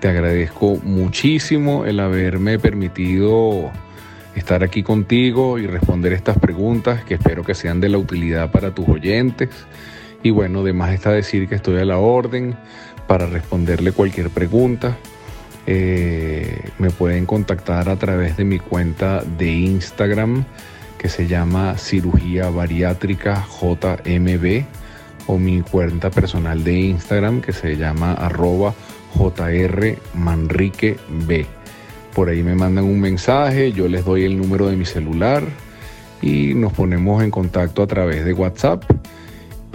[0.00, 3.72] Te agradezco muchísimo el haberme permitido
[4.34, 8.74] estar aquí contigo y responder estas preguntas que espero que sean de la utilidad para
[8.74, 9.48] tus oyentes.
[10.22, 12.56] Y bueno, además está decir que estoy a la orden
[13.06, 14.96] para responderle cualquier pregunta.
[15.66, 20.44] Eh, me pueden contactar a través de mi cuenta de Instagram
[20.98, 24.64] que se llama Cirugía Bariátrica JMB
[25.26, 28.74] o mi cuenta personal de Instagram que se llama arroba
[29.16, 30.96] jrmanriqueb.
[32.14, 35.42] Por ahí me mandan un mensaje, yo les doy el número de mi celular
[36.22, 38.84] y nos ponemos en contacto a través de WhatsApp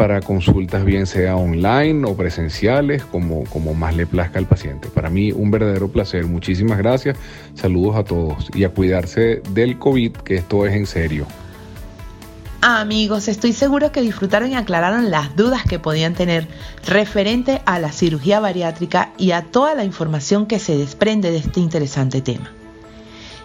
[0.01, 4.89] para consultas bien sea online o presenciales, como, como más le plazca al paciente.
[4.89, 6.25] Para mí un verdadero placer.
[6.25, 7.17] Muchísimas gracias.
[7.54, 11.27] Saludos a todos y a cuidarse del COVID, que esto es en serio.
[12.63, 16.47] Amigos, estoy seguro que disfrutaron y aclararon las dudas que podían tener
[16.86, 21.60] referente a la cirugía bariátrica y a toda la información que se desprende de este
[21.60, 22.52] interesante tema.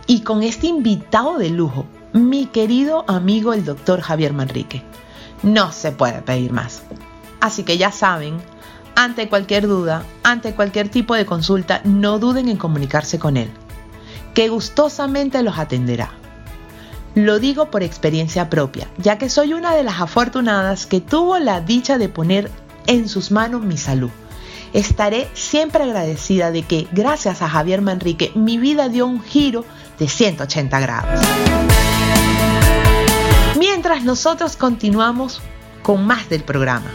[0.06, 4.82] Y con este invitado de lujo, mi querido amigo el doctor Javier Manrique.
[5.42, 6.82] No se puede pedir más.
[7.40, 8.36] Así que ya saben,
[8.96, 13.48] ante cualquier duda, ante cualquier tipo de consulta, no duden en comunicarse con él,
[14.34, 16.10] que gustosamente los atenderá.
[17.16, 21.62] Lo digo por experiencia propia, ya que soy una de las afortunadas que tuvo la
[21.62, 22.50] dicha de poner
[22.86, 24.10] en sus manos mi salud.
[24.74, 29.64] Estaré siempre agradecida de que, gracias a Javier Manrique, mi vida dio un giro
[29.98, 31.20] de 180 grados.
[33.58, 35.40] Mientras nosotros continuamos
[35.82, 36.90] con más del programa.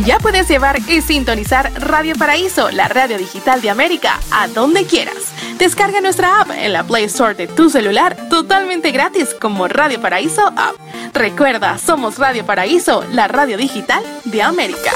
[0.06, 5.34] Ya puedes llevar y sintonizar Radio Paraíso, la radio digital de América, a donde quieras.
[5.58, 10.48] Descarga nuestra app en la Play Store de tu celular totalmente gratis como Radio Paraíso
[10.48, 10.76] App.
[11.14, 14.92] Recuerda, somos Radio Paraíso, la radio digital de América.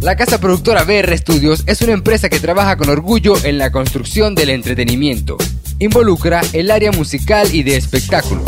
[0.00, 4.36] La casa productora BR Studios es una empresa que trabaja con orgullo en la construcción
[4.36, 5.36] del entretenimiento.
[5.78, 8.42] Involucra el área musical y de espectáculo.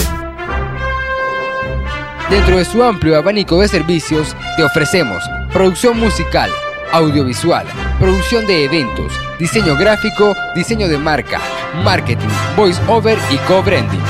[2.31, 6.51] Dentro de su amplio abanico de servicios, te ofrecemos producción musical,
[6.91, 7.67] audiovisual,
[7.99, 11.39] producción de eventos, diseño gráfico, diseño de marca,
[11.85, 14.01] marketing, voice over y co-branding.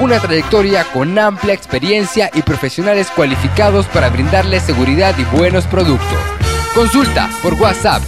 [0.00, 6.18] Una trayectoria con amplia experiencia y profesionales cualificados para brindarles seguridad y buenos productos.
[6.74, 8.02] Consulta por WhatsApp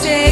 [0.00, 0.29] Stay.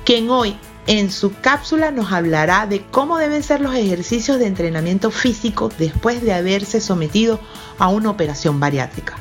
[0.04, 5.10] quien hoy en su cápsula nos hablará de cómo deben ser los ejercicios de entrenamiento
[5.10, 7.40] físico después de haberse sometido
[7.76, 9.16] a una operación bariátrica.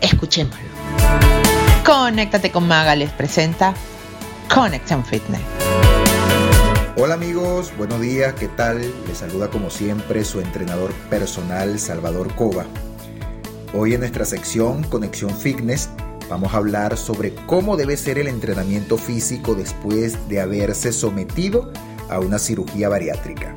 [0.00, 0.58] Escuchémoslo.
[1.86, 3.74] Conéctate con Maga les presenta
[4.52, 5.67] Connection Fitness.
[7.00, 8.80] Hola amigos, buenos días, ¿qué tal?
[9.06, 12.66] Les saluda como siempre su entrenador personal Salvador Cova.
[13.72, 15.90] Hoy en nuestra sección Conexión Fitness
[16.28, 21.72] vamos a hablar sobre cómo debe ser el entrenamiento físico después de haberse sometido
[22.10, 23.54] a una cirugía bariátrica.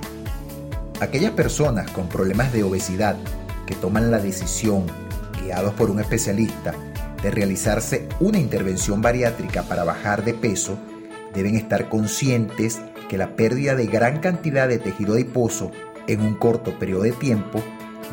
[0.99, 3.17] Aquellas personas con problemas de obesidad
[3.65, 4.85] que toman la decisión,
[5.41, 6.75] guiados por un especialista,
[7.23, 10.77] de realizarse una intervención bariátrica para bajar de peso,
[11.33, 12.81] deben estar conscientes
[13.11, 15.69] que la pérdida de gran cantidad de tejido adiposo
[16.07, 17.61] en un corto periodo de tiempo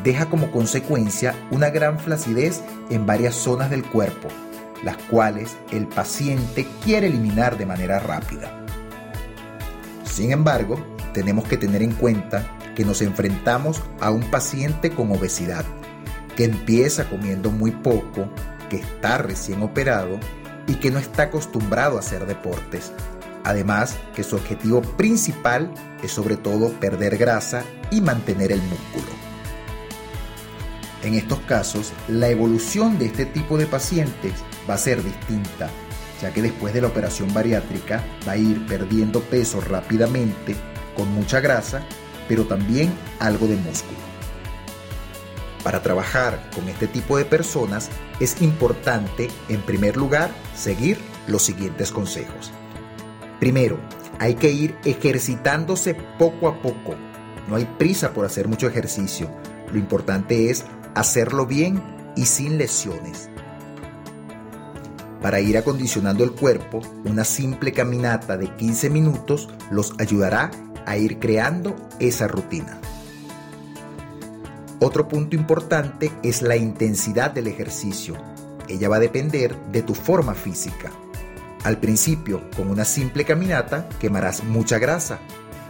[0.03, 4.27] deja como consecuencia una gran flacidez en varias zonas del cuerpo,
[4.83, 8.65] las cuales el paciente quiere eliminar de manera rápida.
[10.03, 10.77] Sin embargo,
[11.13, 15.63] tenemos que tener en cuenta que nos enfrentamos a un paciente con obesidad,
[16.35, 18.27] que empieza comiendo muy poco,
[18.69, 20.19] que está recién operado
[20.67, 22.91] y que no está acostumbrado a hacer deportes,
[23.43, 25.73] Además que su objetivo principal
[26.03, 29.19] es sobre todo perder grasa y mantener el músculo.
[31.03, 34.33] En estos casos, la evolución de este tipo de pacientes
[34.69, 35.69] va a ser distinta,
[36.21, 40.55] ya que después de la operación bariátrica va a ir perdiendo peso rápidamente,
[40.97, 41.81] con mucha grasa,
[42.27, 43.97] pero también algo de músculo.
[45.63, 51.91] Para trabajar con este tipo de personas es importante, en primer lugar, seguir los siguientes
[51.91, 52.51] consejos.
[53.39, 53.79] Primero,
[54.19, 56.95] hay que ir ejercitándose poco a poco.
[57.47, 59.29] No hay prisa por hacer mucho ejercicio.
[59.71, 61.81] Lo importante es hacerlo bien
[62.15, 63.29] y sin lesiones.
[65.21, 70.51] Para ir acondicionando el cuerpo, una simple caminata de 15 minutos los ayudará
[70.85, 72.79] a ir creando esa rutina.
[74.79, 78.15] Otro punto importante es la intensidad del ejercicio.
[78.69, 80.91] Ella va a depender de tu forma física.
[81.63, 85.19] Al principio, con una simple caminata, quemarás mucha grasa,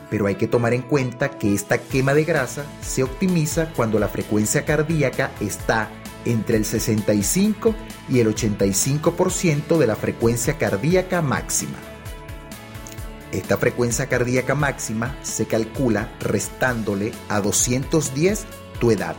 [0.09, 4.07] pero hay que tomar en cuenta que esta quema de grasa se optimiza cuando la
[4.07, 5.89] frecuencia cardíaca está
[6.25, 7.75] entre el 65
[8.07, 11.77] y el 85% de la frecuencia cardíaca máxima.
[13.31, 18.45] Esta frecuencia cardíaca máxima se calcula restándole a 210
[18.79, 19.15] tu edad.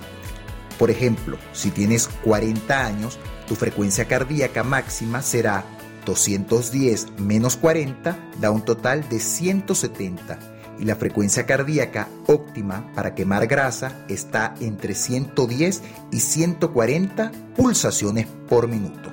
[0.78, 5.64] Por ejemplo, si tienes 40 años, tu frecuencia cardíaca máxima será
[6.04, 10.38] 210 menos 40 da un total de 170
[10.78, 18.66] y la frecuencia cardíaca óptima para quemar grasa está entre 110 y 140 pulsaciones por
[18.66, 19.10] minuto.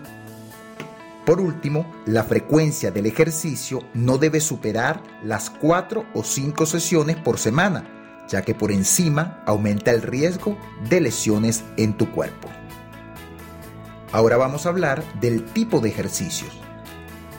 [1.26, 7.38] Por último, la frecuencia del ejercicio no debe superar las 4 o 5 sesiones por
[7.38, 10.58] semana, ya que por encima aumenta el riesgo
[10.90, 12.48] de lesiones en tu cuerpo.
[14.14, 16.67] Ahora vamos a hablar del tipo de ejercicios.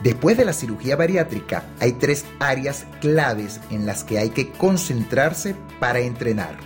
[0.03, 5.57] Después de la cirugía bariátrica hay tres áreas claves en las que hay que concentrarse
[5.81, 6.57] para entrenar.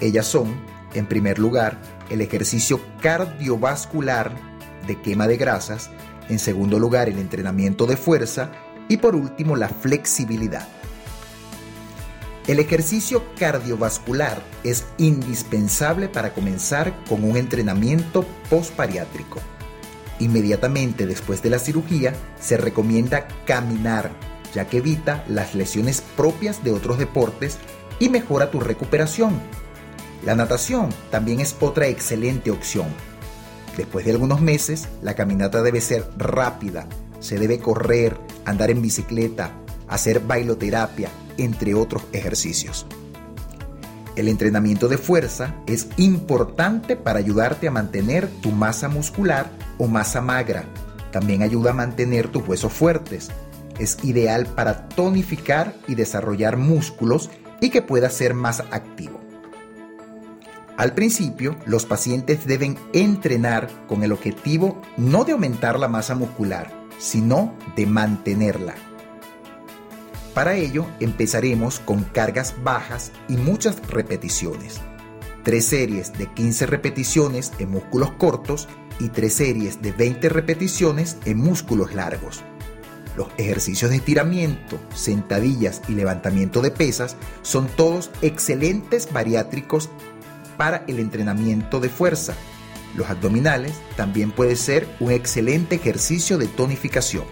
[0.00, 0.56] Ellas son,
[0.94, 1.78] en primer lugar,
[2.10, 4.34] el ejercicio cardiovascular
[4.86, 5.90] de quema de grasas,
[6.28, 8.50] en segundo lugar el entrenamiento de fuerza
[8.88, 10.66] y por último la flexibilidad.
[12.46, 19.40] El ejercicio cardiovascular es indispensable para comenzar con un entrenamiento postbariátrico.
[20.18, 24.10] Inmediatamente después de la cirugía se recomienda caminar,
[24.54, 27.58] ya que evita las lesiones propias de otros deportes
[27.98, 29.40] y mejora tu recuperación.
[30.24, 32.86] La natación también es otra excelente opción.
[33.76, 36.86] Después de algunos meses, la caminata debe ser rápida,
[37.20, 39.52] se debe correr, andar en bicicleta,
[39.86, 42.86] hacer bailoterapia, entre otros ejercicios.
[44.16, 50.22] El entrenamiento de fuerza es importante para ayudarte a mantener tu masa muscular o masa
[50.22, 50.64] magra.
[51.12, 53.28] También ayuda a mantener tus huesos fuertes.
[53.78, 59.20] Es ideal para tonificar y desarrollar músculos y que puedas ser más activo.
[60.78, 66.72] Al principio, los pacientes deben entrenar con el objetivo no de aumentar la masa muscular,
[66.98, 68.74] sino de mantenerla.
[70.36, 74.82] Para ello empezaremos con cargas bajas y muchas repeticiones.
[75.44, 78.68] Tres series de 15 repeticiones en músculos cortos
[79.00, 82.42] y tres series de 20 repeticiones en músculos largos.
[83.16, 89.88] Los ejercicios de estiramiento, sentadillas y levantamiento de pesas son todos excelentes bariátricos
[90.58, 92.34] para el entrenamiento de fuerza.
[92.94, 97.24] Los abdominales también puede ser un excelente ejercicio de tonificación.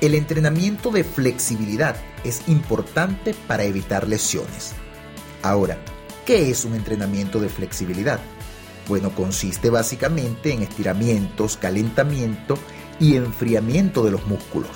[0.00, 1.94] El entrenamiento de flexibilidad
[2.24, 4.72] es importante para evitar lesiones.
[5.42, 5.76] Ahora,
[6.24, 8.18] ¿qué es un entrenamiento de flexibilidad?
[8.88, 12.58] Bueno, consiste básicamente en estiramientos, calentamiento
[12.98, 14.70] y enfriamiento de los músculos.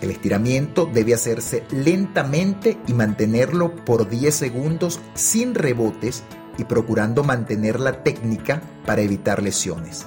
[0.00, 6.22] El estiramiento debe hacerse lentamente y mantenerlo por 10 segundos sin rebotes
[6.56, 10.06] y procurando mantener la técnica para evitar lesiones.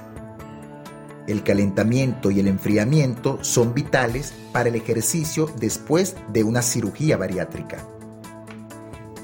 [1.26, 7.78] El calentamiento y el enfriamiento son vitales para el ejercicio después de una cirugía bariátrica.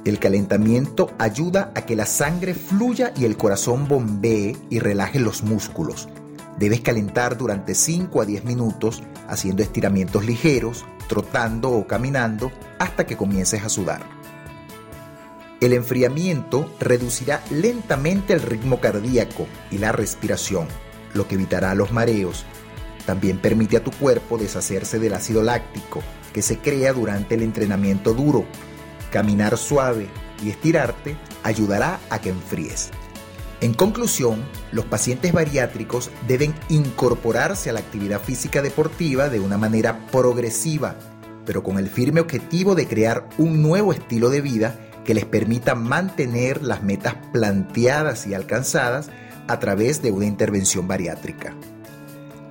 [0.05, 5.43] El calentamiento ayuda a que la sangre fluya y el corazón bombee y relaje los
[5.43, 6.07] músculos.
[6.57, 13.17] Debes calentar durante 5 a 10 minutos haciendo estiramientos ligeros, trotando o caminando hasta que
[13.17, 14.01] comiences a sudar.
[15.59, 20.67] El enfriamiento reducirá lentamente el ritmo cardíaco y la respiración
[21.13, 22.45] lo que evitará los mareos.
[23.05, 26.01] También permite a tu cuerpo deshacerse del ácido láctico
[26.33, 28.45] que se crea durante el entrenamiento duro.
[29.11, 30.07] Caminar suave
[30.43, 32.91] y estirarte ayudará a que enfríes.
[33.61, 40.07] En conclusión, los pacientes bariátricos deben incorporarse a la actividad física deportiva de una manera
[40.11, 40.95] progresiva,
[41.45, 45.75] pero con el firme objetivo de crear un nuevo estilo de vida que les permita
[45.75, 49.09] mantener las metas planteadas y alcanzadas
[49.49, 51.55] a través de una intervención bariátrica.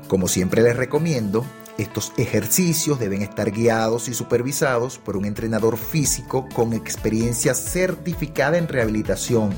[0.09, 1.47] Como siempre les recomiendo,
[1.79, 8.67] estos ejercicios deben estar guiados y supervisados por un entrenador físico con experiencia certificada en
[8.67, 9.51] rehabilitación,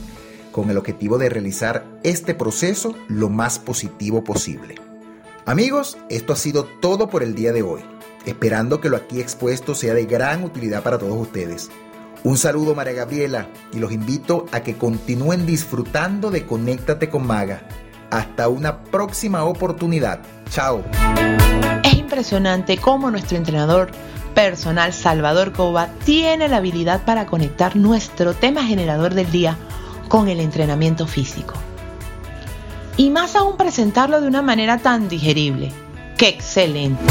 [0.53, 4.75] con el objetivo de realizar este proceso lo más positivo posible.
[5.47, 7.81] Amigos, esto ha sido todo por el día de hoy,
[8.27, 11.71] esperando que lo aquí expuesto sea de gran utilidad para todos ustedes.
[12.23, 17.63] Un saludo María Gabriela y los invito a que continúen disfrutando de Conéctate con Maga.
[18.11, 20.21] Hasta una próxima oportunidad.
[20.51, 20.85] Chao.
[21.83, 23.91] Es impresionante cómo nuestro entrenador
[24.35, 29.57] personal Salvador Cova tiene la habilidad para conectar nuestro tema generador del día
[30.09, 31.55] con el entrenamiento físico.
[32.99, 35.73] Y más aún presentarlo de una manera tan digerible.
[36.19, 37.03] ¡Qué excelente!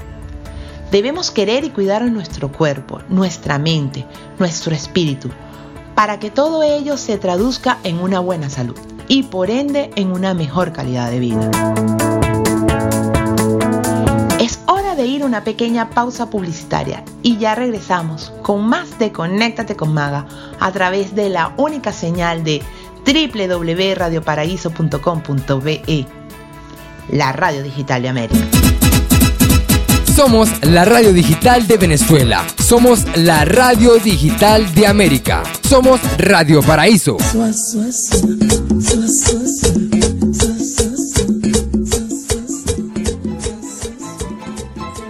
[0.91, 4.05] Debemos querer y cuidar nuestro cuerpo, nuestra mente,
[4.39, 5.29] nuestro espíritu,
[5.95, 8.77] para que todo ello se traduzca en una buena salud
[9.09, 11.51] y por ende en una mejor calidad de vida.
[14.39, 19.11] Es hora de ir a una pequeña pausa publicitaria y ya regresamos con más de
[19.11, 20.25] Conéctate con Maga
[20.59, 22.63] a través de la única señal de
[23.05, 26.05] www.radioparaíso.com.be,
[27.09, 28.76] la radio digital de América.
[30.17, 32.43] Somos la radio digital de Venezuela.
[32.57, 35.43] Somos la radio digital de América.
[35.61, 37.17] Somos Radio Paraíso.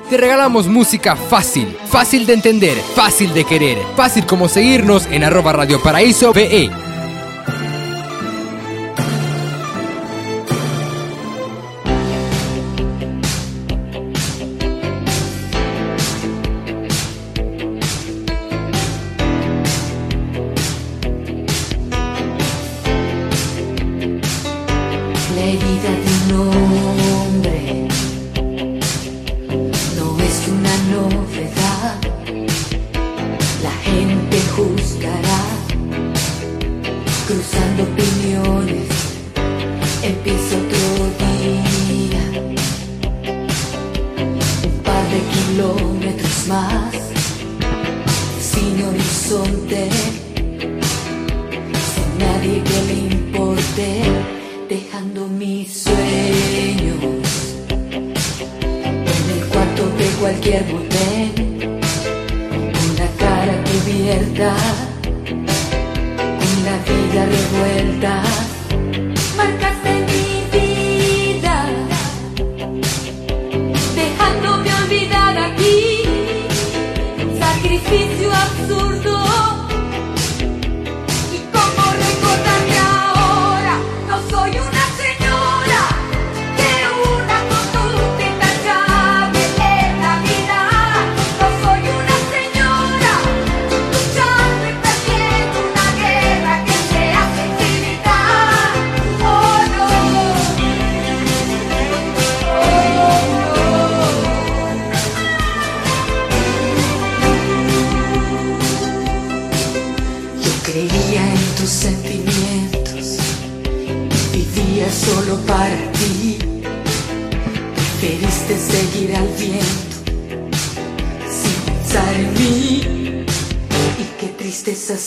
[0.10, 5.53] Te regalamos música fácil, fácil de entender, fácil de querer, fácil como seguirnos en arroba
[5.53, 6.87] Radio Paraíso BE.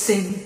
[0.01, 0.40] sin.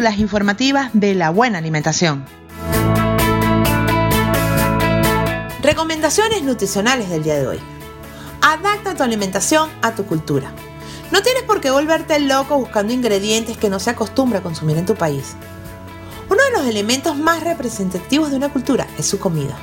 [0.00, 2.24] Cápsulas informativas de la buena alimentación.
[5.60, 7.60] Recomendaciones nutricionales del día de hoy.
[8.40, 10.52] Adapta tu alimentación a tu cultura.
[11.12, 14.86] No tienes por qué volverte loco buscando ingredientes que no se acostumbra a consumir en
[14.86, 15.34] tu país.
[16.30, 19.58] Uno de los elementos más representativos de una cultura es su comida,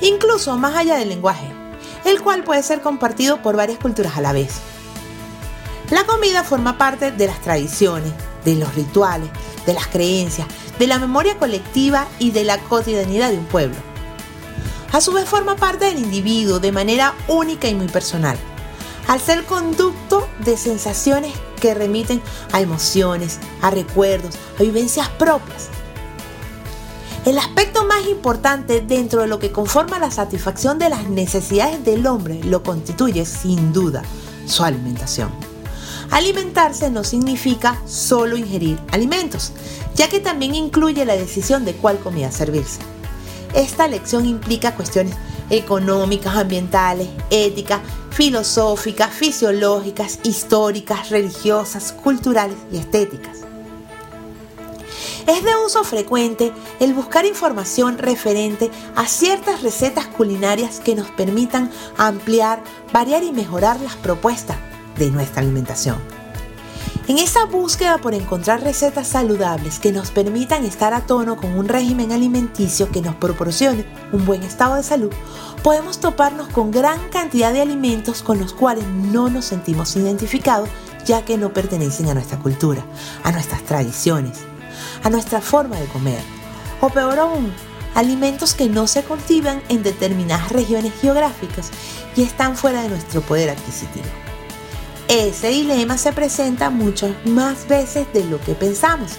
[0.00, 1.52] incluso más allá del lenguaje,
[2.04, 4.54] el cual puede ser compartido por varias culturas a la vez.
[5.90, 8.12] La comida forma parte de las tradiciones,
[8.44, 9.28] de los rituales,
[9.66, 10.46] de las creencias,
[10.78, 13.76] de la memoria colectiva y de la cotidianidad de un pueblo.
[14.92, 18.36] A su vez forma parte del individuo de manera única y muy personal,
[19.08, 22.20] al ser conducto de sensaciones que remiten
[22.52, 25.68] a emociones, a recuerdos, a vivencias propias.
[27.24, 32.06] El aspecto más importante dentro de lo que conforma la satisfacción de las necesidades del
[32.06, 34.02] hombre lo constituye sin duda
[34.44, 35.51] su alimentación.
[36.12, 39.52] Alimentarse no significa solo ingerir alimentos,
[39.94, 42.80] ya que también incluye la decisión de cuál comida servirse.
[43.54, 45.14] Esta lección implica cuestiones
[45.48, 53.38] económicas, ambientales, éticas, filosóficas, fisiológicas, históricas, religiosas, culturales y estéticas.
[55.26, 61.70] Es de uso frecuente el buscar información referente a ciertas recetas culinarias que nos permitan
[61.96, 64.58] ampliar, variar y mejorar las propuestas
[65.04, 65.98] de nuestra alimentación.
[67.08, 71.66] En esa búsqueda por encontrar recetas saludables que nos permitan estar a tono con un
[71.66, 75.10] régimen alimenticio que nos proporcione un buen estado de salud,
[75.64, 80.68] podemos toparnos con gran cantidad de alimentos con los cuales no nos sentimos identificados
[81.04, 82.84] ya que no pertenecen a nuestra cultura,
[83.24, 84.38] a nuestras tradiciones,
[85.02, 86.22] a nuestra forma de comer.
[86.80, 87.52] O peor aún,
[87.96, 91.70] alimentos que no se cultivan en determinadas regiones geográficas
[92.14, 94.21] y están fuera de nuestro poder adquisitivo.
[95.08, 99.12] Ese dilema se presenta muchas más veces de lo que pensamos,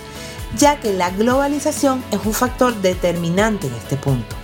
[0.58, 4.36] ya que la globalización es un factor determinante en este punto.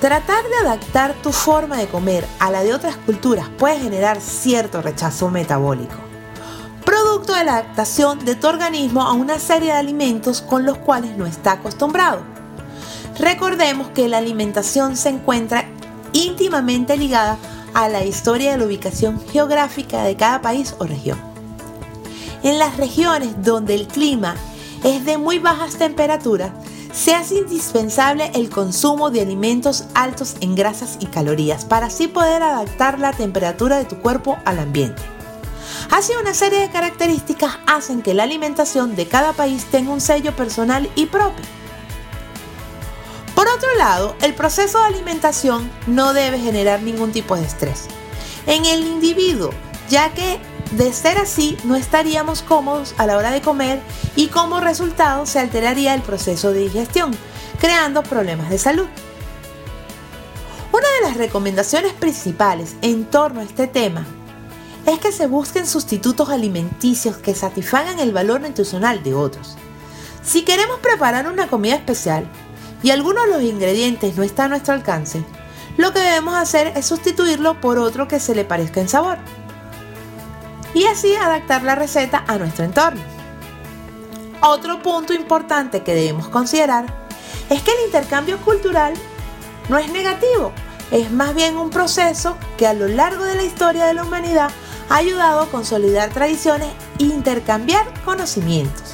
[0.00, 4.82] Tratar de adaptar tu forma de comer a la de otras culturas puede generar cierto
[4.82, 5.94] rechazo metabólico,
[6.84, 11.16] producto de la adaptación de tu organismo a una serie de alimentos con los cuales
[11.16, 12.22] no está acostumbrado.
[13.18, 15.64] Recordemos que la alimentación se encuentra
[16.12, 17.38] íntimamente ligada
[17.74, 21.18] a la historia de la ubicación geográfica de cada país o región.
[22.42, 24.36] En las regiones donde el clima
[24.84, 26.50] es de muy bajas temperaturas,
[26.92, 32.42] se hace indispensable el consumo de alimentos altos en grasas y calorías para así poder
[32.42, 35.02] adaptar la temperatura de tu cuerpo al ambiente.
[35.90, 40.34] Así una serie de características hacen que la alimentación de cada país tenga un sello
[40.36, 41.44] personal y propio.
[43.44, 47.88] Por otro lado, el proceso de alimentación no debe generar ningún tipo de estrés
[48.46, 49.50] en el individuo,
[49.90, 50.40] ya que
[50.70, 53.82] de ser así no estaríamos cómodos a la hora de comer
[54.16, 57.14] y como resultado se alteraría el proceso de digestión,
[57.60, 58.86] creando problemas de salud.
[60.72, 64.06] Una de las recomendaciones principales en torno a este tema
[64.86, 69.58] es que se busquen sustitutos alimenticios que satisfagan el valor nutricional de otros.
[70.22, 72.26] Si queremos preparar una comida especial
[72.84, 75.24] y alguno de los ingredientes no está a nuestro alcance,
[75.78, 79.16] lo que debemos hacer es sustituirlo por otro que se le parezca en sabor
[80.74, 83.00] y así adaptar la receta a nuestro entorno.
[84.42, 86.84] Otro punto importante que debemos considerar
[87.48, 88.92] es que el intercambio cultural
[89.70, 90.52] no es negativo,
[90.90, 94.50] es más bien un proceso que a lo largo de la historia de la humanidad
[94.90, 96.68] ha ayudado a consolidar tradiciones
[96.98, 98.93] e intercambiar conocimientos.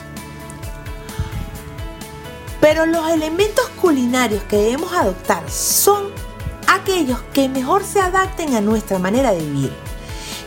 [2.60, 6.08] Pero los elementos culinarios que debemos adoptar son
[6.66, 9.72] aquellos que mejor se adapten a nuestra manera de vivir,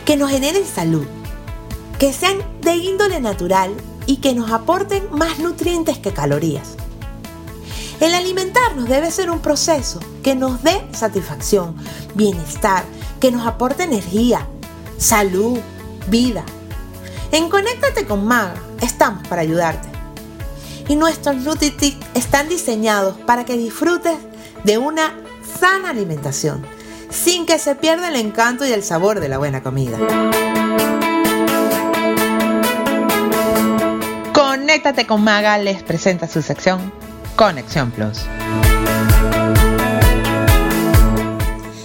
[0.04, 1.06] que nos generen salud,
[1.98, 3.74] que sean de índole natural
[4.06, 6.76] y que nos aporten más nutrientes que calorías.
[8.00, 11.76] El alimentarnos debe ser un proceso que nos dé satisfacción,
[12.14, 12.84] bienestar,
[13.20, 14.46] que nos aporte energía,
[14.98, 15.58] salud,
[16.08, 16.44] vida.
[17.32, 19.93] En Conéctate con Maga estamos para ayudarte.
[20.88, 24.18] Y nuestros NutriTips están diseñados para que disfrutes
[24.64, 25.14] de una
[25.60, 26.64] sana alimentación,
[27.10, 29.98] sin que se pierda el encanto y el sabor de la buena comida.
[34.32, 36.92] Conéctate con Maga les presenta su sección
[37.36, 38.20] Conexión Plus.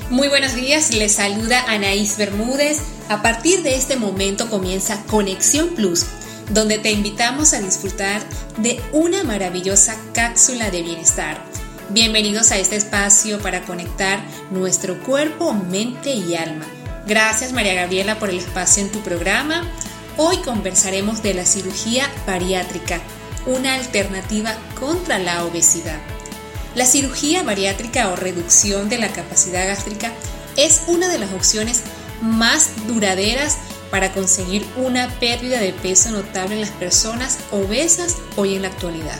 [0.10, 2.80] Muy buenos días, les saluda Anaís Bermúdez.
[3.10, 6.06] A partir de este momento comienza Conexión Plus,
[6.50, 8.22] donde te invitamos a disfrutar
[8.58, 11.44] de una maravillosa cápsula de bienestar.
[11.90, 16.66] Bienvenidos a este espacio para conectar nuestro cuerpo, mente y alma.
[17.08, 19.64] Gracias María Gabriela por el espacio en tu programa.
[20.18, 23.00] Hoy conversaremos de la cirugía bariátrica,
[23.46, 26.00] una alternativa contra la obesidad.
[26.76, 30.12] La cirugía bariátrica o reducción de la capacidad gástrica
[30.58, 31.82] es una de las opciones
[32.22, 33.58] más duraderas
[33.92, 39.20] para conseguir una pérdida de peso notable en las personas obesas hoy en la actualidad.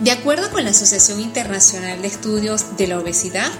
[0.00, 3.50] De acuerdo con la Asociación Internacional de Estudios de la Obesidad,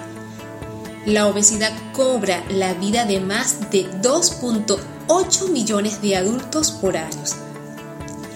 [1.07, 7.23] la obesidad cobra la vida de más de 2.8 millones de adultos por año.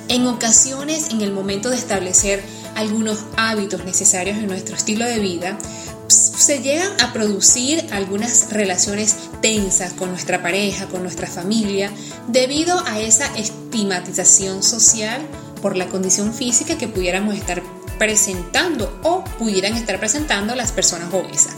[0.08, 2.42] En ocasiones, en el momento de establecer
[2.74, 5.58] algunos hábitos necesarios en nuestro estilo de vida,
[6.10, 11.90] se llegan a producir algunas relaciones tensas con nuestra pareja, con nuestra familia,
[12.28, 15.22] debido a esa estigmatización social
[15.62, 17.62] por la condición física que pudiéramos estar
[17.98, 21.54] presentando o pudieran estar presentando las personas obesas.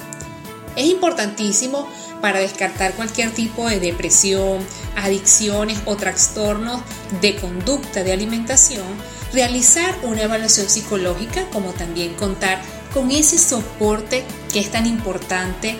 [0.75, 1.87] Es importantísimo
[2.21, 4.65] para descartar cualquier tipo de depresión,
[4.97, 6.81] adicciones o trastornos
[7.21, 8.87] de conducta de alimentación,
[9.33, 12.61] realizar una evaluación psicológica como también contar
[12.93, 15.77] con ese soporte que es tan importante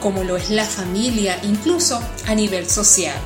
[0.00, 3.16] como lo es la familia, incluso a nivel social.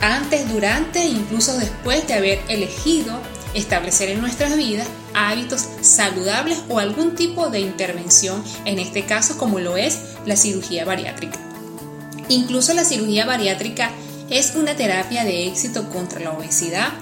[0.00, 3.20] Antes, durante e incluso después de haber elegido
[3.54, 9.58] establecer en nuestras vidas hábitos saludables o algún tipo de intervención, en este caso como
[9.58, 11.38] lo es la cirugía bariátrica.
[12.28, 13.90] Incluso la cirugía bariátrica
[14.30, 16.92] es una terapia de éxito contra la obesidad.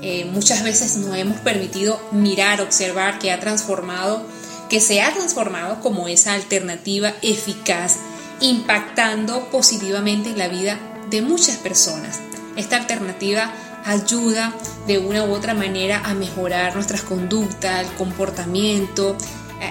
[0.00, 4.24] Eh, muchas veces no hemos permitido mirar, observar que ha transformado,
[4.68, 7.96] que se ha transformado como esa alternativa eficaz,
[8.40, 10.78] impactando positivamente en la vida
[11.10, 12.20] de muchas personas.
[12.56, 13.52] Esta alternativa
[13.84, 14.52] ayuda
[14.86, 19.16] de una u otra manera a mejorar nuestras conductas, el comportamiento,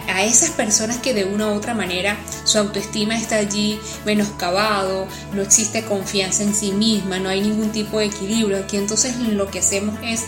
[0.07, 5.41] a esas personas que de una u otra manera su autoestima está allí menoscabado, no
[5.41, 8.57] existe confianza en sí misma, no hay ningún tipo de equilibrio.
[8.57, 10.23] Aquí entonces lo que hacemos es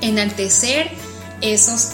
[0.00, 0.90] enaltecer
[1.40, 1.90] esos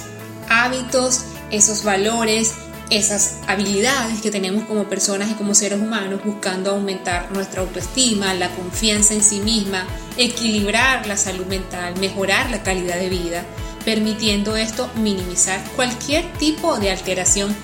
[0.48, 2.54] hábitos, esos valores,
[2.90, 8.50] esas habilidades que tenemos como personas y como seres humanos buscando aumentar nuestra autoestima, la
[8.54, 9.86] confianza en sí misma,
[10.16, 13.44] equilibrar la salud mental, mejorar la calidad de vida,
[13.84, 17.54] permitiendo esto minimizar cualquier tipo de alteración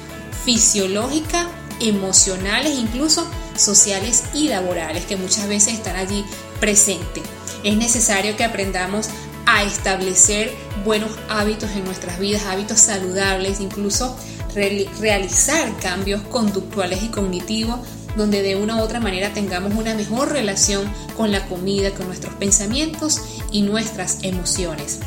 [0.45, 1.49] fisiológica,
[1.81, 3.27] emocionales, incluso
[3.57, 6.25] sociales y laborales que muchas veces están allí
[6.61, 7.23] presentes.
[7.63, 9.09] Es necesario que aprendamos
[9.47, 10.53] a establecer
[10.85, 14.17] buenos hábitos en nuestras vidas, hábitos saludables, incluso
[14.55, 17.81] realizar cambios conductuales y cognitivos
[18.17, 22.35] donde de una u otra manera tengamos una mejor relación con la comida, con nuestros
[22.35, 23.21] pensamientos
[23.51, 25.01] y nuestras emociones.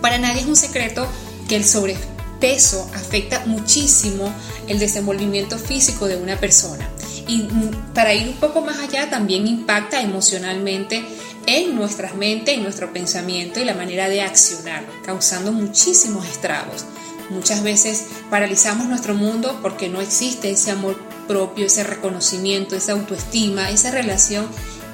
[0.00, 1.06] Para nadie es un secreto
[1.48, 4.32] que el sobrepeso afecta muchísimo
[4.68, 6.88] el desenvolvimiento físico de una persona.
[7.26, 7.46] Y
[7.94, 11.04] para ir un poco más allá, también impacta emocionalmente
[11.48, 16.84] en nuestras mentes, en nuestro pensamiento y la manera de accionar, causando muchísimos estragos.
[17.30, 23.70] Muchas veces paralizamos nuestro mundo porque no existe ese amor propio, ese reconocimiento, esa autoestima,
[23.70, 24.46] esa relación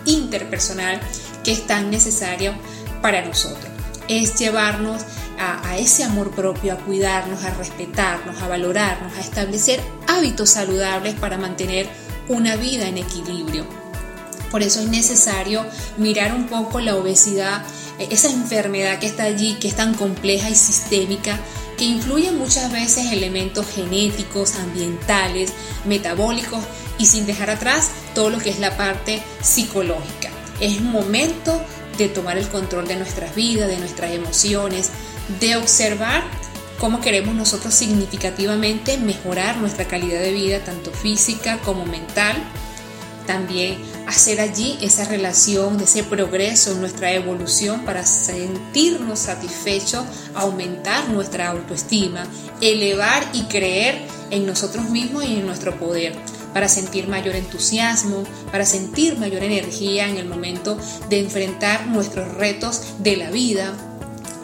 [0.05, 1.01] interpersonal
[1.43, 2.55] que es tan necesario
[3.03, 3.73] para nosotros.
[4.07, 5.03] Es llevarnos
[5.41, 11.15] a, a, ese amor propio, a cuidarnos, a respetarnos, a valorarnos, a establecer hábitos saludables
[11.15, 11.89] para mantener
[12.29, 13.84] una vida en equilibrio.
[14.55, 17.65] Por eso es necesario mirar un poco la obesidad,
[17.99, 21.41] esa enfermedad que está allí, que es tan compleja y sistémica,
[21.77, 25.53] que influyen muchas veces elementos genéticos, ambientales,
[25.85, 26.61] metabólicos
[26.99, 30.31] y sin dejar atrás todo lo que es la parte psicológica.
[30.61, 31.61] Es momento
[31.99, 34.91] de tomar el control de nuestras vidas, de nuestras emociones,
[35.41, 36.23] de observar
[36.79, 42.37] cómo queremos nosotros significativamente mejorar nuestra calidad de vida, tanto física como mental.
[43.27, 50.05] También hacer allí esa relación ese progreso nuestra evolución para sentirnos satisfechos,
[50.35, 52.27] aumentar nuestra autoestima,
[52.61, 56.15] elevar y creer en nosotros mismos y en nuestro poder
[56.53, 58.23] para sentir mayor entusiasmo,
[58.53, 63.75] para sentir mayor energía en el momento de enfrentar nuestros retos de la vida,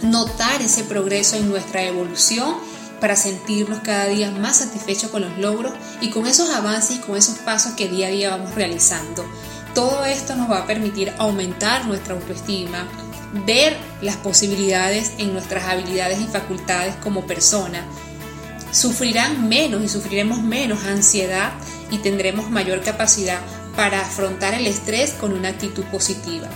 [0.03, 2.57] notar ese progreso en nuestra evolución
[3.01, 7.17] para sentirnos cada día más satisfechos con los logros y con esos avances y con
[7.17, 9.25] esos pasos que día a día vamos realizando.
[9.75, 12.87] Todo esto nos va a permitir aumentar nuestra autoestima,
[13.47, 17.85] ver las posibilidades en nuestras habilidades y facultades como persona.
[18.73, 21.53] Sufrirán menos y sufriremos menos ansiedad
[21.91, 23.41] y tendremos mayor capacidad
[23.77, 26.49] para afrontar el estrés con una actitud positiva.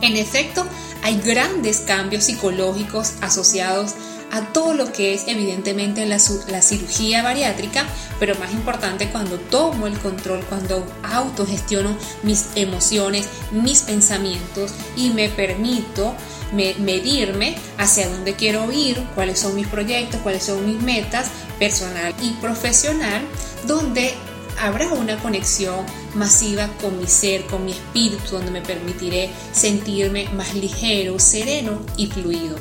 [0.00, 0.66] En efecto,
[1.02, 3.94] hay grandes cambios psicológicos asociados
[4.30, 7.86] a todo lo que es evidentemente la, cirugía bariátrica,
[8.18, 15.28] pero más importante cuando tomo el control, cuando autogestiono mis emociones, mis pensamientos y me
[15.28, 16.14] permito
[16.52, 22.14] me, medirme hacia dónde quiero ir, cuáles son mis proyectos, cuáles son mis metas personal
[22.22, 23.22] y profesional,
[23.66, 24.14] donde
[24.60, 30.54] habrá una conexión masiva con mi ser, con mi espíritu, donde me permitiré sentirme más
[30.54, 32.56] ligero, sereno y fluido.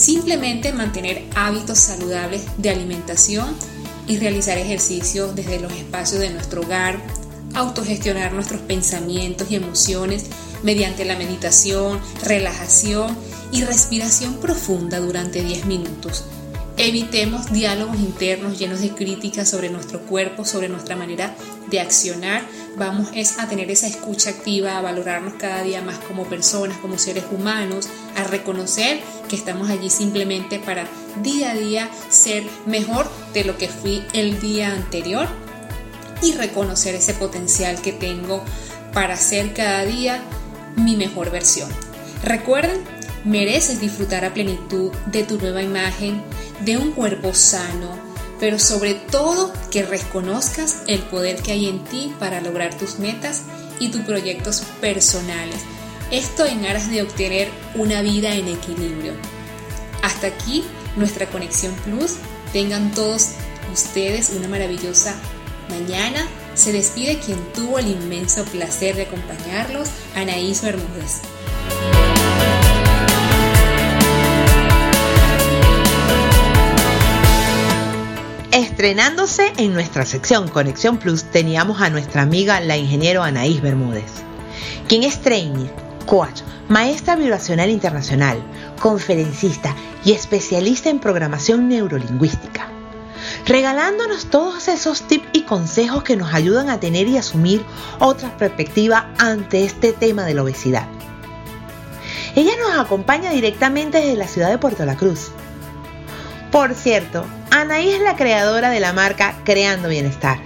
[0.00, 3.54] Simplemente mantener hábitos saludables de alimentación
[4.06, 6.98] y realizar ejercicios desde los espacios de nuestro hogar,
[7.52, 10.24] autogestionar nuestros pensamientos y emociones
[10.62, 13.14] mediante la meditación, relajación
[13.52, 16.24] y respiración profunda durante 10 minutos.
[16.76, 21.34] Evitemos diálogos internos llenos de críticas sobre nuestro cuerpo, sobre nuestra manera
[21.68, 22.42] de accionar.
[22.76, 26.98] Vamos es a tener esa escucha activa, a valorarnos cada día más como personas, como
[26.98, 30.86] seres humanos, a reconocer que estamos allí simplemente para
[31.22, 35.28] día a día ser mejor de lo que fui el día anterior
[36.22, 38.42] y reconocer ese potencial que tengo
[38.92, 40.22] para ser cada día
[40.76, 41.68] mi mejor versión.
[42.22, 42.82] Recuerden,
[43.24, 46.22] mereces disfrutar a plenitud de tu nueva imagen
[46.64, 47.98] de un cuerpo sano,
[48.38, 53.42] pero sobre todo que reconozcas el poder que hay en ti para lograr tus metas
[53.78, 55.56] y tus proyectos personales.
[56.10, 59.12] Esto en aras de obtener una vida en equilibrio.
[60.02, 60.64] Hasta aquí
[60.96, 62.16] nuestra conexión plus.
[62.52, 63.30] Tengan todos
[63.72, 65.14] ustedes una maravillosa
[65.68, 66.26] mañana.
[66.54, 71.20] Se despide quien tuvo el inmenso placer de acompañarlos, Anaís Bermúdez.
[78.80, 84.10] Estrenándose en nuestra sección Conexión Plus teníamos a nuestra amiga la ingeniero Anaís Bermúdez,
[84.88, 85.70] quien es trainer,
[86.06, 88.42] coach, maestra vibracional internacional,
[88.80, 92.68] conferencista y especialista en programación neurolingüística,
[93.44, 97.62] regalándonos todos esos tips y consejos que nos ayudan a tener y asumir
[97.98, 100.88] otra perspectiva ante este tema de la obesidad.
[102.34, 105.32] Ella nos acompaña directamente desde la ciudad de Puerto La Cruz.
[106.50, 110.38] Por cierto, Anaí es la creadora de la marca Creando Bienestar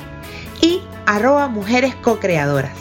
[0.61, 2.73] y arroba mujeres co-creadoras.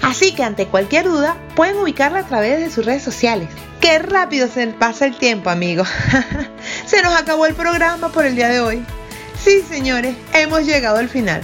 [0.00, 3.48] Así que ante cualquier duda pueden ubicarla a través de sus redes sociales.
[3.80, 5.88] ¡Qué rápido se pasa el tiempo, amigos!
[6.86, 8.84] se nos acabó el programa por el día de hoy.
[9.42, 11.42] Sí, señores, hemos llegado al final.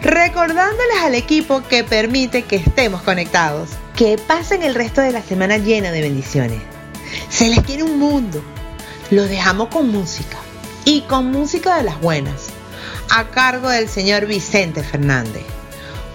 [0.00, 3.70] recordándoles al equipo que permite que estemos conectados.
[3.96, 6.62] Que pasen el resto de la semana llena de bendiciones.
[7.28, 8.42] Se les quiere un mundo.
[9.10, 10.36] Los dejamos con música.
[10.84, 12.48] Y con música de las buenas.
[13.10, 15.44] A cargo del señor Vicente Fernández.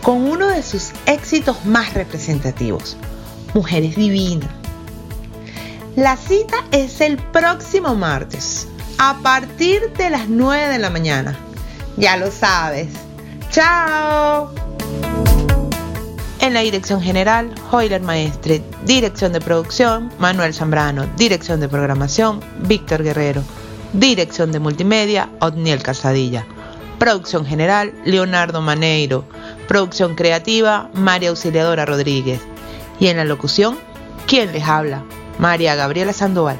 [0.02, 2.98] Con uno de sus éxitos más representativos.
[3.54, 4.50] Mujeres Divinas.
[5.96, 8.68] La cita es el próximo martes.
[9.00, 11.38] A partir de las 9 de la mañana.
[11.98, 12.90] Ya lo sabes.
[13.50, 14.63] ¡Chao!
[16.44, 18.62] En la dirección general, Hoyler Maestre.
[18.84, 21.06] Dirección de producción, Manuel Zambrano.
[21.16, 23.42] Dirección de programación, Víctor Guerrero.
[23.94, 26.46] Dirección de multimedia, Otniel Casadilla.
[27.00, 29.24] Producción general, Leonardo Maneiro.
[29.70, 32.42] Producción creativa, María Auxiliadora Rodríguez.
[33.00, 33.80] Y en la locución,
[34.28, 35.02] ¿quién les habla?
[35.40, 36.60] María Gabriela Sandoval.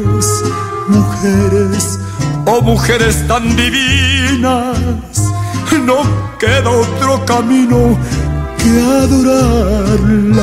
[1.21, 1.99] mujeres,
[2.47, 4.77] oh mujeres tan divinas,
[5.85, 6.01] no
[6.39, 7.95] queda otro camino
[8.57, 8.69] que
[9.03, 10.41] adorarlas.